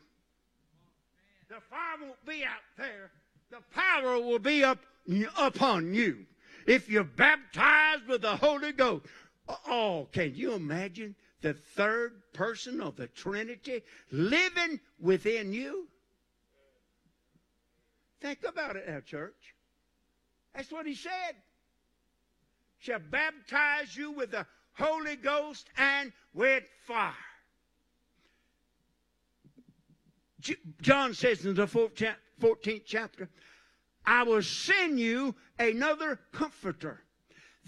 The 1.48 1.62
fire 1.69 1.98
won't 2.02 2.26
be 2.26 2.43
out 2.43 2.63
there. 2.78 3.12
The 3.50 3.63
power 3.74 4.19
will 4.19 4.39
be 4.39 4.63
up 4.63 4.80
upon 5.38 5.93
you. 5.93 6.26
If 6.67 6.89
you're 6.89 7.04
baptized 7.04 8.08
with 8.08 8.22
the 8.22 8.36
Holy 8.36 8.72
Ghost, 8.72 9.06
oh, 9.67 10.08
can 10.12 10.36
you 10.36 10.54
imagine 10.54 11.15
the 11.41 11.54
third 11.54 12.22
person 12.34 12.82
of 12.82 12.95
the 12.95 13.08
Trinity 13.08 13.82
living 14.12 14.80
within 15.00 15.54
you? 15.54 15.88
Think 18.21 18.39
about 18.45 18.75
it 18.75 18.88
now, 18.88 18.99
church. 18.99 19.55
That's 20.53 20.71
what 20.71 20.86
he 20.86 20.95
said. 20.95 21.36
Shall 22.79 22.99
baptize 22.99 23.95
you 23.95 24.12
with 24.12 24.32
the 24.32 24.45
Holy 24.73 25.15
Ghost 25.15 25.69
and 25.77 26.12
with 26.34 26.63
fire. 26.86 27.13
John 30.82 31.13
says 31.13 31.45
in 31.45 31.55
the 31.55 31.67
14th 31.67 32.82
chapter, 32.86 33.30
I 34.05 34.24
will 34.24 34.41
send 34.41 34.99
you 34.99 35.36
another 35.57 36.20
comforter 36.32 37.01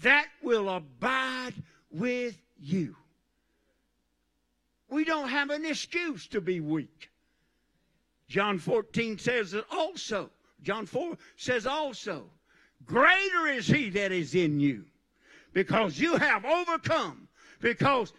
that 0.02 0.26
will 0.42 0.68
abide 0.68 1.54
with 1.90 2.36
you. 2.58 2.96
We 4.88 5.04
don't 5.04 5.28
have 5.28 5.50
an 5.50 5.66
excuse 5.66 6.26
to 6.28 6.40
be 6.40 6.60
weak. 6.60 7.10
John 8.28 8.58
14 8.58 9.18
says 9.18 9.52
it 9.52 9.64
also. 9.70 10.30
John 10.62 10.86
4 10.86 11.16
says 11.36 11.66
also, 11.66 12.30
Greater 12.84 13.46
is 13.46 13.66
he 13.66 13.90
that 13.90 14.12
is 14.12 14.34
in 14.34 14.60
you, 14.60 14.84
because 15.52 15.98
you 15.98 16.16
have 16.16 16.44
overcome, 16.44 17.28
because 17.60 18.12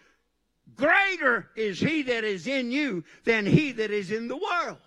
greater 0.76 1.50
is 1.56 1.78
he 1.78 2.02
that 2.02 2.24
is 2.24 2.46
in 2.46 2.70
you 2.70 3.04
than 3.24 3.46
he 3.46 3.72
that 3.72 3.90
is 3.90 4.10
in 4.10 4.28
the 4.28 4.36
world. 4.36 4.78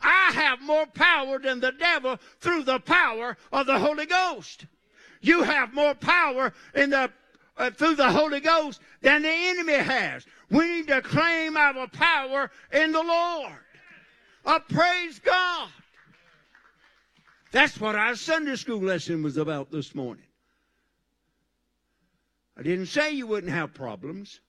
I 0.00 0.32
have 0.34 0.60
more 0.60 0.86
power 0.86 1.38
than 1.38 1.60
the 1.60 1.72
devil 1.72 2.18
through 2.40 2.64
the 2.64 2.80
power 2.80 3.36
of 3.52 3.66
the 3.66 3.78
Holy 3.78 4.06
Ghost. 4.06 4.66
You 5.20 5.42
have 5.42 5.72
more 5.72 5.94
power 5.94 6.52
in 6.74 6.90
the 6.90 7.10
uh, 7.56 7.70
through 7.70 7.94
the 7.94 8.10
Holy 8.10 8.40
Ghost 8.40 8.80
than 9.02 9.22
the 9.22 9.30
enemy 9.30 9.74
has. 9.74 10.26
We 10.50 10.66
need 10.66 10.88
to 10.88 11.02
claim 11.02 11.56
our 11.56 11.86
power 11.86 12.50
in 12.72 12.92
the 12.92 13.02
Lord. 13.02 13.52
Uh, 14.44 14.58
praise 14.58 15.20
God. 15.20 15.68
That's 17.52 17.78
what 17.78 17.94
our 17.94 18.16
Sunday 18.16 18.56
school 18.56 18.80
lesson 18.80 19.22
was 19.22 19.36
about 19.36 19.70
this 19.70 19.94
morning. 19.94 20.24
I 22.56 22.62
didn't 22.62 22.86
say 22.86 23.12
you 23.12 23.26
wouldn't 23.26 23.52
have 23.52 23.74
problems. 23.74 24.40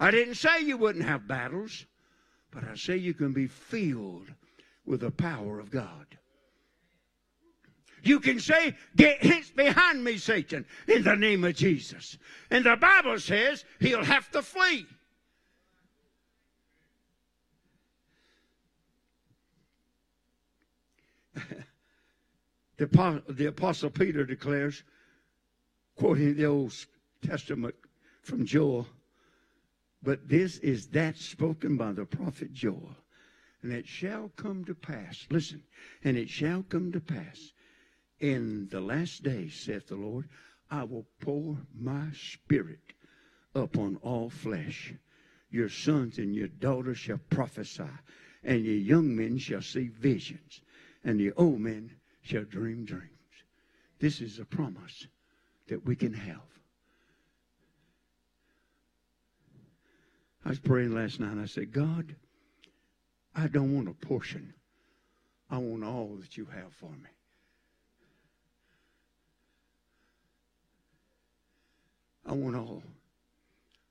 I 0.00 0.12
didn't 0.12 0.36
say 0.36 0.60
you 0.60 0.76
wouldn't 0.76 1.04
have 1.04 1.28
battles. 1.28 1.84
But 2.50 2.64
I 2.64 2.76
say 2.76 2.96
you 2.96 3.12
can 3.12 3.32
be 3.32 3.48
filled 3.48 4.32
with 4.86 5.00
the 5.00 5.10
power 5.10 5.58
of 5.58 5.70
God. 5.70 6.06
You 8.02 8.20
can 8.20 8.38
say, 8.38 8.76
Get 8.96 9.22
hence 9.22 9.50
behind 9.50 10.02
me, 10.02 10.16
Satan, 10.16 10.64
in 10.86 11.02
the 11.02 11.16
name 11.16 11.44
of 11.44 11.56
Jesus. 11.56 12.16
And 12.50 12.64
the 12.64 12.76
Bible 12.76 13.18
says 13.18 13.64
he'll 13.80 14.04
have 14.04 14.30
to 14.30 14.42
flee. 14.42 14.86
The, 22.78 23.22
the 23.28 23.46
Apostle 23.46 23.90
Peter 23.90 24.24
declares, 24.24 24.82
quoting 25.96 26.36
the 26.36 26.46
Old 26.46 26.72
Testament 27.24 27.74
from 28.22 28.46
Joel, 28.46 28.86
but 30.02 30.28
this 30.28 30.58
is 30.58 30.88
that 30.88 31.16
spoken 31.16 31.76
by 31.76 31.92
the 31.92 32.04
prophet 32.04 32.52
Joel. 32.52 32.96
And 33.62 33.72
it 33.72 33.88
shall 33.88 34.30
come 34.36 34.64
to 34.66 34.74
pass, 34.74 35.26
listen, 35.30 35.64
and 36.04 36.16
it 36.16 36.28
shall 36.28 36.62
come 36.62 36.92
to 36.92 37.00
pass 37.00 37.52
in 38.20 38.68
the 38.70 38.80
last 38.80 39.22
days, 39.22 39.54
saith 39.54 39.88
the 39.88 39.96
Lord, 39.96 40.28
I 40.70 40.84
will 40.84 41.06
pour 41.20 41.56
my 41.78 42.08
spirit 42.12 42.92
upon 43.54 43.96
all 43.96 44.30
flesh. 44.30 44.94
Your 45.50 45.68
sons 45.68 46.18
and 46.18 46.34
your 46.34 46.48
daughters 46.48 46.98
shall 46.98 47.20
prophesy, 47.30 47.90
and 48.44 48.64
your 48.64 48.74
young 48.74 49.16
men 49.16 49.38
shall 49.38 49.62
see 49.62 49.88
visions, 49.88 50.60
and 51.04 51.20
your 51.20 51.32
old 51.36 51.60
men 51.60 51.90
shall 52.28 52.44
dream 52.44 52.84
dreams. 52.84 53.08
This 54.00 54.20
is 54.20 54.38
a 54.38 54.44
promise 54.44 55.06
that 55.68 55.84
we 55.86 55.96
can 55.96 56.12
have. 56.12 56.42
I 60.44 60.50
was 60.50 60.58
praying 60.58 60.94
last 60.94 61.20
night. 61.20 61.38
I 61.40 61.46
said, 61.46 61.72
God, 61.72 62.14
I 63.34 63.46
don't 63.48 63.74
want 63.74 63.88
a 63.88 64.06
portion. 64.06 64.52
I 65.50 65.56
want 65.56 65.84
all 65.84 66.18
that 66.20 66.36
you 66.36 66.46
have 66.54 66.72
for 66.74 66.90
me. 66.90 67.08
I 72.26 72.34
want 72.34 72.56
all. 72.56 72.82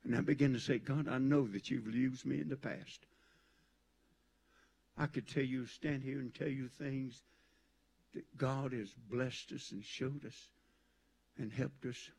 And 0.04 0.16
I 0.16 0.22
began 0.22 0.54
to 0.54 0.60
say, 0.60 0.78
God, 0.78 1.08
I 1.08 1.18
know 1.18 1.48
that 1.48 1.72
you've 1.72 1.94
used 1.94 2.26
me 2.26 2.40
in 2.40 2.50
the 2.50 2.56
past. 2.56 3.08
I 4.96 5.08
could 5.08 5.28
tell 5.28 5.44
you, 5.44 5.66
stand 5.66 6.04
here 6.04 6.20
and 6.20 6.34
tell 6.34 6.48
you 6.48 6.68
things 6.68 7.24
that 8.14 8.38
God 8.38 8.74
has 8.74 8.94
blessed 9.10 9.52
us 9.54 9.72
and 9.72 9.84
showed 9.84 10.26
us 10.26 10.50
and 11.38 11.52
helped 11.52 11.86
us. 11.86 12.10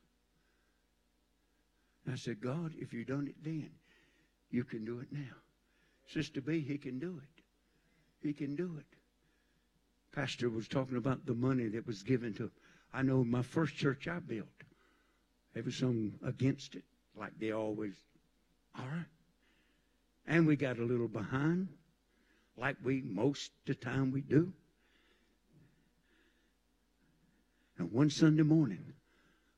And 2.05 2.15
I 2.15 2.17
said, 2.17 2.41
God, 2.41 2.73
if 2.79 2.93
you 2.93 3.05
done 3.05 3.27
it 3.29 3.43
then, 3.43 3.71
you 4.51 4.65
can 4.65 4.85
do 4.85 5.01
it 5.01 5.09
now. 5.11 5.37
Sister 6.07 6.41
B, 6.41 6.61
he 6.61 6.79
can 6.79 6.99
do 6.99 7.21
it. 7.23 7.43
He 8.27 8.33
can 8.33 8.57
do 8.57 8.77
it. 8.79 8.87
Pastor 10.13 10.49
was 10.49 10.69
talking 10.69 10.97
about 10.97 11.27
the 11.27 11.35
money 11.35 11.69
that 11.69 11.87
was 11.87 12.03
given 12.03 12.33
to. 12.35 12.45
him. 12.45 12.51
I 12.93 13.03
know 13.03 13.23
my 13.25 13.43
first 13.43 13.77
church 13.77 14.09
I 14.09 14.19
built, 14.19 14.49
there 15.53 15.63
was 15.63 15.77
some 15.77 16.15
against 16.25 16.75
it, 16.75 16.85
like 17.17 17.39
they 17.39 17.53
always 17.53 17.95
are. 18.75 19.07
And 20.27 20.47
we 20.47 20.57
got 20.57 20.79
a 20.79 20.85
little 20.85 21.09
behind, 21.09 21.69
like 22.57 22.77
we 22.83 23.03
most 23.03 23.51
the 23.67 23.75
time 23.75 24.11
we 24.11 24.23
do. 24.23 24.53
And 27.79 27.93
one 27.93 28.11
Sunday 28.11 28.43
morning, 28.43 28.93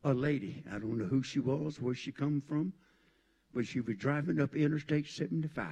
a 0.05 0.13
lady, 0.13 0.63
I 0.71 0.79
don't 0.79 0.99
know 0.99 1.07
who 1.07 1.23
she 1.23 1.41
was, 1.41 1.81
where 1.81 1.95
she 1.95 2.13
come 2.13 2.43
from, 2.47 2.73
but 3.55 3.67
she 3.67 3.81
was 3.81 3.97
driving 3.97 4.41
up 4.41 4.55
Interstate 4.55 5.09
75. 5.09 5.67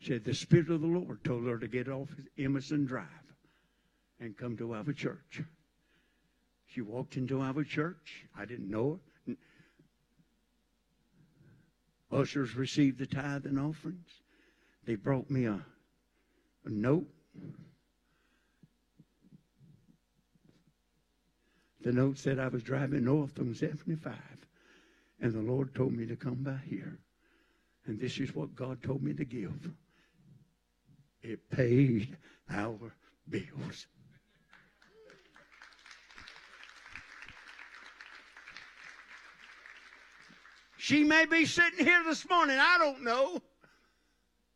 Said 0.00 0.24
the 0.24 0.34
Spirit 0.34 0.70
of 0.70 0.80
the 0.80 0.86
Lord 0.86 1.22
told 1.22 1.46
her 1.46 1.58
to 1.58 1.68
get 1.68 1.88
off 1.88 2.08
Emerson 2.38 2.86
Drive 2.86 3.06
and 4.18 4.36
come 4.36 4.56
to 4.56 4.74
our 4.74 4.92
church. 4.92 5.42
She 6.66 6.80
walked 6.80 7.16
into 7.16 7.40
our 7.40 7.62
church. 7.64 8.24
I 8.36 8.44
didn't 8.44 8.70
know 8.70 9.00
her. 9.26 9.36
Ushers 12.12 12.54
received 12.56 12.98
the 12.98 13.06
tithe 13.06 13.46
and 13.46 13.58
offerings. 13.58 14.08
They 14.84 14.96
brought 14.96 15.30
me 15.30 15.46
a, 15.46 15.64
a 16.64 16.70
note. 16.70 17.08
The 21.82 21.92
note 21.92 22.18
said 22.18 22.38
I 22.38 22.48
was 22.48 22.62
driving 22.62 23.04
north 23.04 23.38
on 23.40 23.54
75 23.54 24.14
and 25.20 25.32
the 25.32 25.40
Lord 25.40 25.74
told 25.74 25.92
me 25.92 26.06
to 26.06 26.16
come 26.16 26.42
by 26.42 26.58
here. 26.68 26.98
And 27.86 27.98
this 27.98 28.18
is 28.18 28.34
what 28.34 28.54
God 28.54 28.82
told 28.82 29.02
me 29.02 29.14
to 29.14 29.24
give. 29.24 29.70
It 31.22 31.48
paid 31.50 32.16
our 32.50 32.94
bills. 33.28 33.86
She 40.76 41.04
may 41.04 41.26
be 41.26 41.46
sitting 41.46 41.84
here 41.84 42.02
this 42.04 42.28
morning. 42.28 42.58
I 42.58 42.76
don't 42.78 43.04
know. 43.04 43.40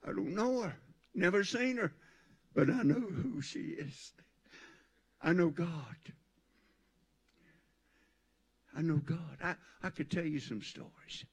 I 0.05 0.09
don't 0.09 0.35
know 0.35 0.62
her. 0.62 0.77
Never 1.14 1.45
seen 1.45 1.77
her. 1.77 1.93
But 2.53 2.68
I 2.68 2.83
know 2.83 2.95
who 3.01 3.41
she 3.41 3.61
is. 3.61 4.12
I 5.22 5.33
know 5.33 5.51
God. 5.51 5.97
I 8.77 8.83
know 8.83 8.97
God. 8.97 9.39
I, 9.43 9.55
I 9.83 9.89
could 9.89 10.11
tell 10.11 10.24
you 10.24 10.39
some 10.39 10.61
stories. 10.61 11.24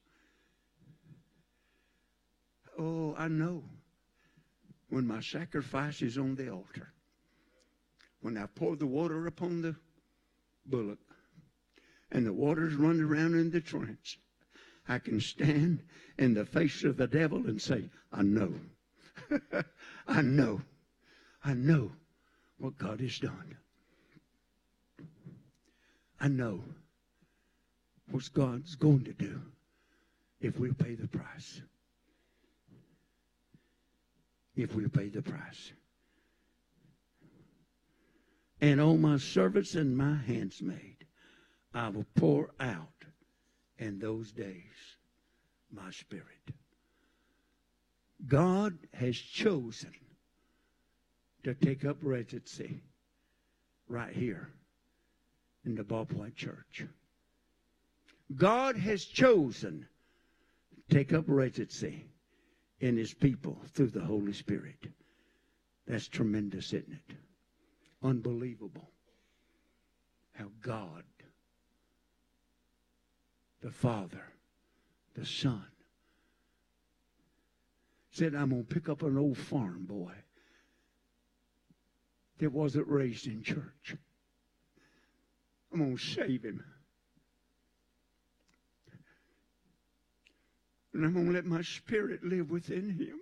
Oh, 2.78 3.14
I 3.18 3.28
know 3.28 3.64
when 4.88 5.06
my 5.06 5.20
sacrifice 5.20 6.00
is 6.00 6.16
on 6.16 6.36
the 6.36 6.48
altar, 6.50 6.92
when 8.20 8.38
I 8.38 8.46
pour 8.46 8.76
the 8.76 8.86
water 8.86 9.26
upon 9.26 9.60
the 9.60 9.76
bullock 10.64 10.98
and 12.10 12.26
the 12.26 12.32
water's 12.32 12.74
running 12.74 13.02
around 13.02 13.34
in 13.34 13.50
the 13.50 13.60
trench, 13.60 14.18
I 14.88 14.98
can 14.98 15.20
stand 15.20 15.82
in 16.18 16.34
the 16.34 16.46
face 16.46 16.82
of 16.82 16.96
the 16.96 17.06
devil 17.06 17.46
and 17.46 17.60
say, 17.60 17.90
I 18.10 18.22
know. 18.22 18.54
I 20.08 20.22
know. 20.22 20.62
I 21.44 21.52
know 21.52 21.92
what 22.56 22.78
God 22.78 23.00
has 23.00 23.18
done. 23.18 23.56
I 26.18 26.28
know 26.28 26.64
what 28.10 28.28
God's 28.32 28.74
going 28.74 29.04
to 29.04 29.12
do 29.12 29.40
if 30.40 30.58
we 30.58 30.72
pay 30.72 30.94
the 30.94 31.08
price. 31.08 31.62
If 34.56 34.74
we 34.74 34.86
pay 34.88 35.08
the 35.08 35.22
price. 35.22 35.72
And 38.60 38.80
on 38.80 39.00
my 39.00 39.16
servants 39.16 39.74
and 39.74 39.96
my 39.96 40.16
handsmaid, 40.16 41.06
I 41.74 41.88
will 41.88 42.06
pour 42.14 42.50
out 42.60 43.04
in 43.78 43.98
those 43.98 44.32
days 44.32 44.96
my 45.72 45.90
spirit. 45.90 46.54
God 48.26 48.78
has 48.92 49.16
chosen 49.16 49.92
to 51.42 51.54
take 51.54 51.84
up 51.84 51.98
residency 52.00 52.82
right 53.88 54.14
here 54.14 54.50
in 55.64 55.74
the 55.74 55.82
Ballpoint 55.82 56.36
Church. 56.36 56.84
God 58.36 58.76
has 58.76 59.04
chosen 59.04 59.86
to 60.76 60.94
take 60.94 61.12
up 61.12 61.24
residency 61.26 62.06
in 62.80 62.96
his 62.96 63.14
people 63.14 63.58
through 63.72 63.88
the 63.88 64.04
Holy 64.04 64.32
Spirit. 64.32 64.86
That's 65.86 66.08
tremendous, 66.08 66.72
isn't 66.72 66.92
it? 66.92 67.16
Unbelievable. 68.02 68.90
How 70.32 70.46
God, 70.60 71.04
the 73.60 73.70
Father, 73.70 74.24
the 75.14 75.24
Son, 75.24 75.64
said, 78.10 78.34
I'm 78.34 78.50
going 78.50 78.64
to 78.64 78.74
pick 78.74 78.88
up 78.88 79.02
an 79.02 79.18
old 79.18 79.36
farm 79.36 79.84
boy 79.86 80.12
that 82.38 82.52
wasn't 82.52 82.88
raised 82.88 83.26
in 83.26 83.42
church. 83.42 83.96
I'm 85.72 85.78
going 85.78 85.96
to 85.96 86.02
save 86.02 86.42
him. 86.42 86.64
And 90.94 91.04
I'm 91.04 91.12
going 91.12 91.26
to 91.26 91.32
let 91.32 91.44
my 91.44 91.60
spirit 91.62 92.24
live 92.24 92.50
within 92.50 92.88
him. 92.90 93.18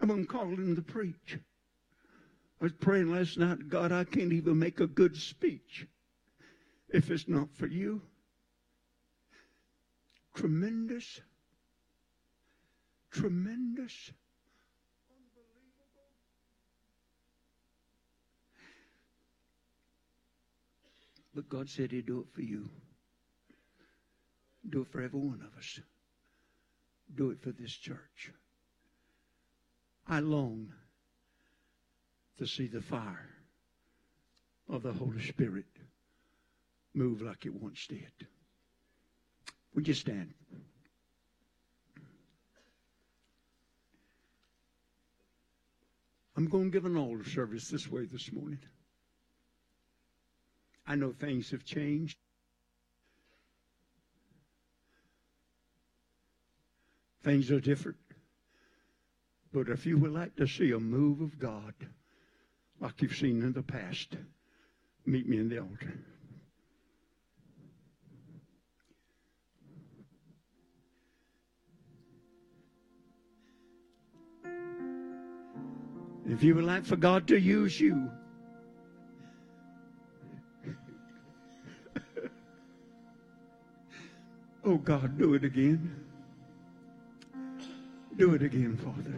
I'm 0.00 0.08
going 0.08 0.26
to 0.26 0.32
call 0.32 0.46
him 0.46 0.74
to 0.74 0.82
preach. 0.82 1.38
I 2.60 2.64
was 2.64 2.72
praying 2.72 3.12
last 3.12 3.38
night, 3.38 3.68
God, 3.68 3.92
I 3.92 4.04
can't 4.04 4.32
even 4.32 4.58
make 4.58 4.80
a 4.80 4.86
good 4.86 5.16
speech. 5.16 5.86
if 6.88 7.10
it's 7.10 7.28
not 7.28 7.48
for 7.54 7.66
you. 7.66 8.00
Tremendous, 10.34 11.20
tremendous, 13.10 14.12
unbelievable. 15.10 16.12
But 21.34 21.48
God 21.48 21.68
said 21.68 21.90
He'd 21.90 22.06
do 22.06 22.20
it 22.20 22.26
for 22.34 22.42
you. 22.42 22.68
Do 24.68 24.82
it 24.82 24.88
for 24.88 25.00
every 25.00 25.20
one 25.20 25.42
of 25.42 25.56
us. 25.58 25.80
Do 27.14 27.30
it 27.30 27.40
for 27.40 27.52
this 27.52 27.72
church. 27.72 28.32
I 30.08 30.20
long 30.20 30.72
to 32.38 32.46
see 32.46 32.66
the 32.66 32.80
fire 32.80 33.30
of 34.68 34.82
the 34.82 34.92
Holy 34.92 35.22
Spirit 35.22 35.66
move 36.94 37.22
like 37.22 37.46
it 37.46 37.54
once 37.54 37.86
did. 37.86 38.26
Would 39.74 39.86
you 39.86 39.94
stand? 39.94 40.34
I'm 46.36 46.48
going 46.48 46.64
to 46.64 46.70
give 46.70 46.84
an 46.84 46.96
altar 46.96 47.28
service 47.28 47.68
this 47.68 47.90
way 47.90 48.04
this 48.04 48.30
morning. 48.32 48.58
I 50.86 50.94
know 50.94 51.12
things 51.12 51.50
have 51.50 51.64
changed. 51.64 52.18
Things 57.26 57.50
are 57.50 57.58
different. 57.58 57.98
But 59.52 59.68
if 59.68 59.84
you 59.84 59.98
would 59.98 60.12
like 60.12 60.36
to 60.36 60.46
see 60.46 60.70
a 60.70 60.78
move 60.78 61.20
of 61.20 61.40
God 61.40 61.74
like 62.80 63.02
you've 63.02 63.16
seen 63.16 63.42
in 63.42 63.52
the 63.52 63.64
past, 63.64 64.16
meet 65.04 65.28
me 65.28 65.38
in 65.38 65.48
the 65.48 65.58
altar. 65.58 65.92
If 76.26 76.44
you 76.44 76.54
would 76.54 76.62
like 76.62 76.84
for 76.84 76.94
God 76.94 77.26
to 77.26 77.36
use 77.40 77.80
you, 77.80 78.08
oh 84.64 84.76
God, 84.76 85.18
do 85.18 85.34
it 85.34 85.42
again. 85.42 86.05
Do 88.16 88.34
it 88.34 88.42
again, 88.42 88.76
Father. 88.78 89.14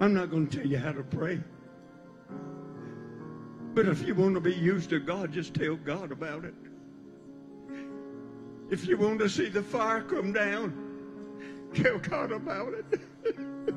I'm 0.00 0.12
not 0.12 0.30
going 0.30 0.48
to 0.48 0.56
tell 0.56 0.66
you 0.66 0.78
how 0.78 0.90
to 0.90 1.04
pray. 1.04 1.40
But 3.74 3.86
if 3.86 4.06
you 4.06 4.16
want 4.16 4.34
to 4.34 4.40
be 4.40 4.52
used 4.52 4.90
to 4.90 4.98
God, 4.98 5.32
just 5.32 5.54
tell 5.54 5.76
God 5.76 6.10
about 6.10 6.44
it. 6.44 6.54
If 8.70 8.88
you 8.88 8.96
want 8.96 9.20
to 9.20 9.28
see 9.28 9.48
the 9.48 9.62
fire 9.62 10.02
come 10.02 10.32
down, 10.32 10.74
tell 11.74 11.98
God 11.98 12.32
about 12.32 12.74
it. 12.74 13.00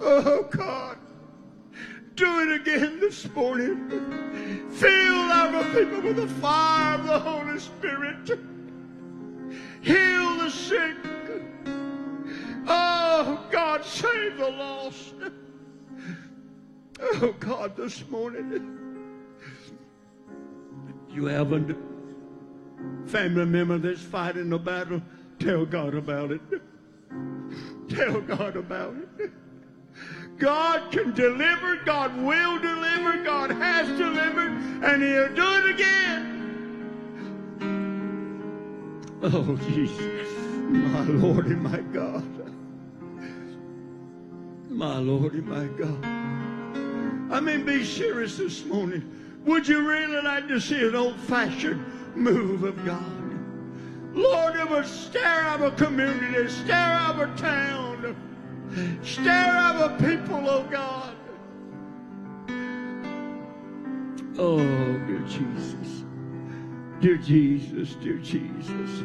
oh, 0.00 0.42
God. 0.50 0.98
Do 2.20 2.40
it 2.40 2.60
again 2.60 3.00
this 3.00 3.34
morning. 3.34 3.88
Fill 4.72 5.14
our 5.32 5.64
people 5.72 6.02
with 6.02 6.16
the 6.16 6.26
fire 6.26 6.98
of 6.98 7.06
the 7.06 7.18
Holy 7.18 7.58
Spirit. 7.58 8.38
Heal 9.80 10.36
the 10.36 10.50
sick. 10.50 10.96
Oh, 12.66 13.42
God, 13.50 13.82
save 13.86 14.36
the 14.36 14.50
lost. 14.50 15.14
Oh, 17.00 17.34
God, 17.40 17.74
this 17.74 18.06
morning. 18.10 18.68
You 21.08 21.24
have 21.24 21.54
a 21.54 21.74
family 23.06 23.46
member 23.46 23.78
that's 23.78 24.02
fighting 24.02 24.52
a 24.52 24.58
battle. 24.58 25.00
Tell 25.38 25.64
God 25.64 25.94
about 25.94 26.32
it. 26.32 26.42
Tell 27.88 28.20
God 28.20 28.56
about 28.56 28.94
it. 29.18 29.32
God 30.38 30.90
can 30.90 31.12
deliver. 31.12 31.76
God 31.84 32.16
will 32.16 32.58
deliver. 32.58 33.22
God 33.22 33.50
has 33.50 33.86
delivered. 33.98 34.52
And 34.82 35.02
He'll 35.02 35.34
do 35.34 35.48
it 35.58 35.70
again. 35.74 36.26
Oh, 39.22 39.56
Jesus. 39.68 40.28
My 40.70 41.02
Lord 41.02 41.46
and 41.46 41.62
my 41.62 41.80
God. 41.80 42.24
My 44.70 44.98
Lord 44.98 45.34
and 45.34 45.46
my 45.46 45.66
God. 45.66 46.04
I 47.30 47.40
mean, 47.40 47.64
be 47.64 47.84
serious 47.84 48.36
this 48.36 48.64
morning. 48.64 49.04
Would 49.44 49.68
you 49.68 49.86
really 49.86 50.22
like 50.22 50.48
to 50.48 50.60
see 50.60 50.86
an 50.86 50.94
old-fashioned 50.94 52.16
move 52.16 52.62
of 52.62 52.82
God? 52.84 53.04
Lord, 54.14 54.56
it 54.56 54.68
would 54.68 54.86
stir 54.86 55.42
a 55.62 55.70
community, 55.70 56.48
stare 56.48 56.96
stir 56.96 57.18
a 57.20 57.26
town, 57.36 57.89
stir 59.02 59.30
our 59.30 59.88
people, 59.98 60.48
oh 60.48 60.62
God. 60.70 61.14
Oh, 64.38 64.58
dear 65.06 65.20
Jesus. 65.26 66.04
Dear 67.00 67.16
Jesus, 67.16 67.94
dear 67.96 68.18
Jesus. 68.18 69.04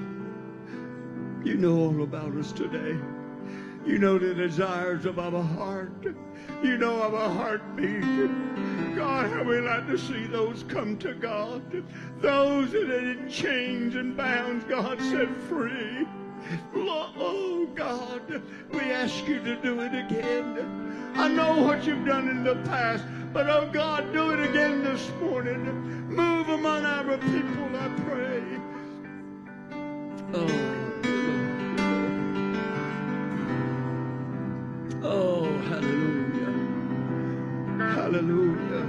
You 1.44 1.56
know 1.56 1.78
all 1.78 2.04
about 2.04 2.36
us 2.36 2.52
today. 2.52 2.98
You 3.86 4.00
know 4.00 4.18
the 4.18 4.34
desires 4.34 5.06
of 5.06 5.20
our 5.20 5.44
heart. 5.44 6.06
You 6.64 6.78
know 6.78 7.02
our 7.02 7.30
heartbeat. 7.30 8.30
God, 8.96 9.30
how 9.30 9.44
we 9.44 9.60
like 9.60 9.88
to 9.88 9.98
see 9.98 10.26
those 10.26 10.64
come 10.64 10.98
to 10.98 11.14
God. 11.14 11.84
Those 12.20 12.72
that 12.72 12.90
are 12.90 13.12
in 13.12 13.30
chains 13.30 13.96
and 13.96 14.18
bounds, 14.18 14.66
God 14.66 15.00
set 15.02 15.30
free. 15.44 16.08
Oh, 16.76 17.68
God, 17.76 18.42
we 18.72 18.80
ask 18.80 19.28
you 19.28 19.40
to 19.44 19.56
do 19.62 19.80
it 19.82 19.94
again. 19.94 21.14
I 21.16 21.28
know 21.28 21.62
what 21.62 21.86
you've 21.86 22.06
done 22.06 22.28
in 22.30 22.44
the 22.44 22.56
past, 22.68 23.04
but 23.34 23.50
oh, 23.50 23.70
God, 23.72 24.12
do 24.14 24.32
it 24.32 24.50
again 24.50 24.84
this 24.84 25.10
morning. 25.22 25.64
Move 26.10 26.50
among 26.50 26.86
our 26.86 27.18
people, 27.18 27.76
I 27.76 27.88
pray. 28.06 28.44
Oh. 30.34 30.82
Oh, 35.04 35.46
hallelujah. 35.70 36.54
Hallelujah. 37.78 38.86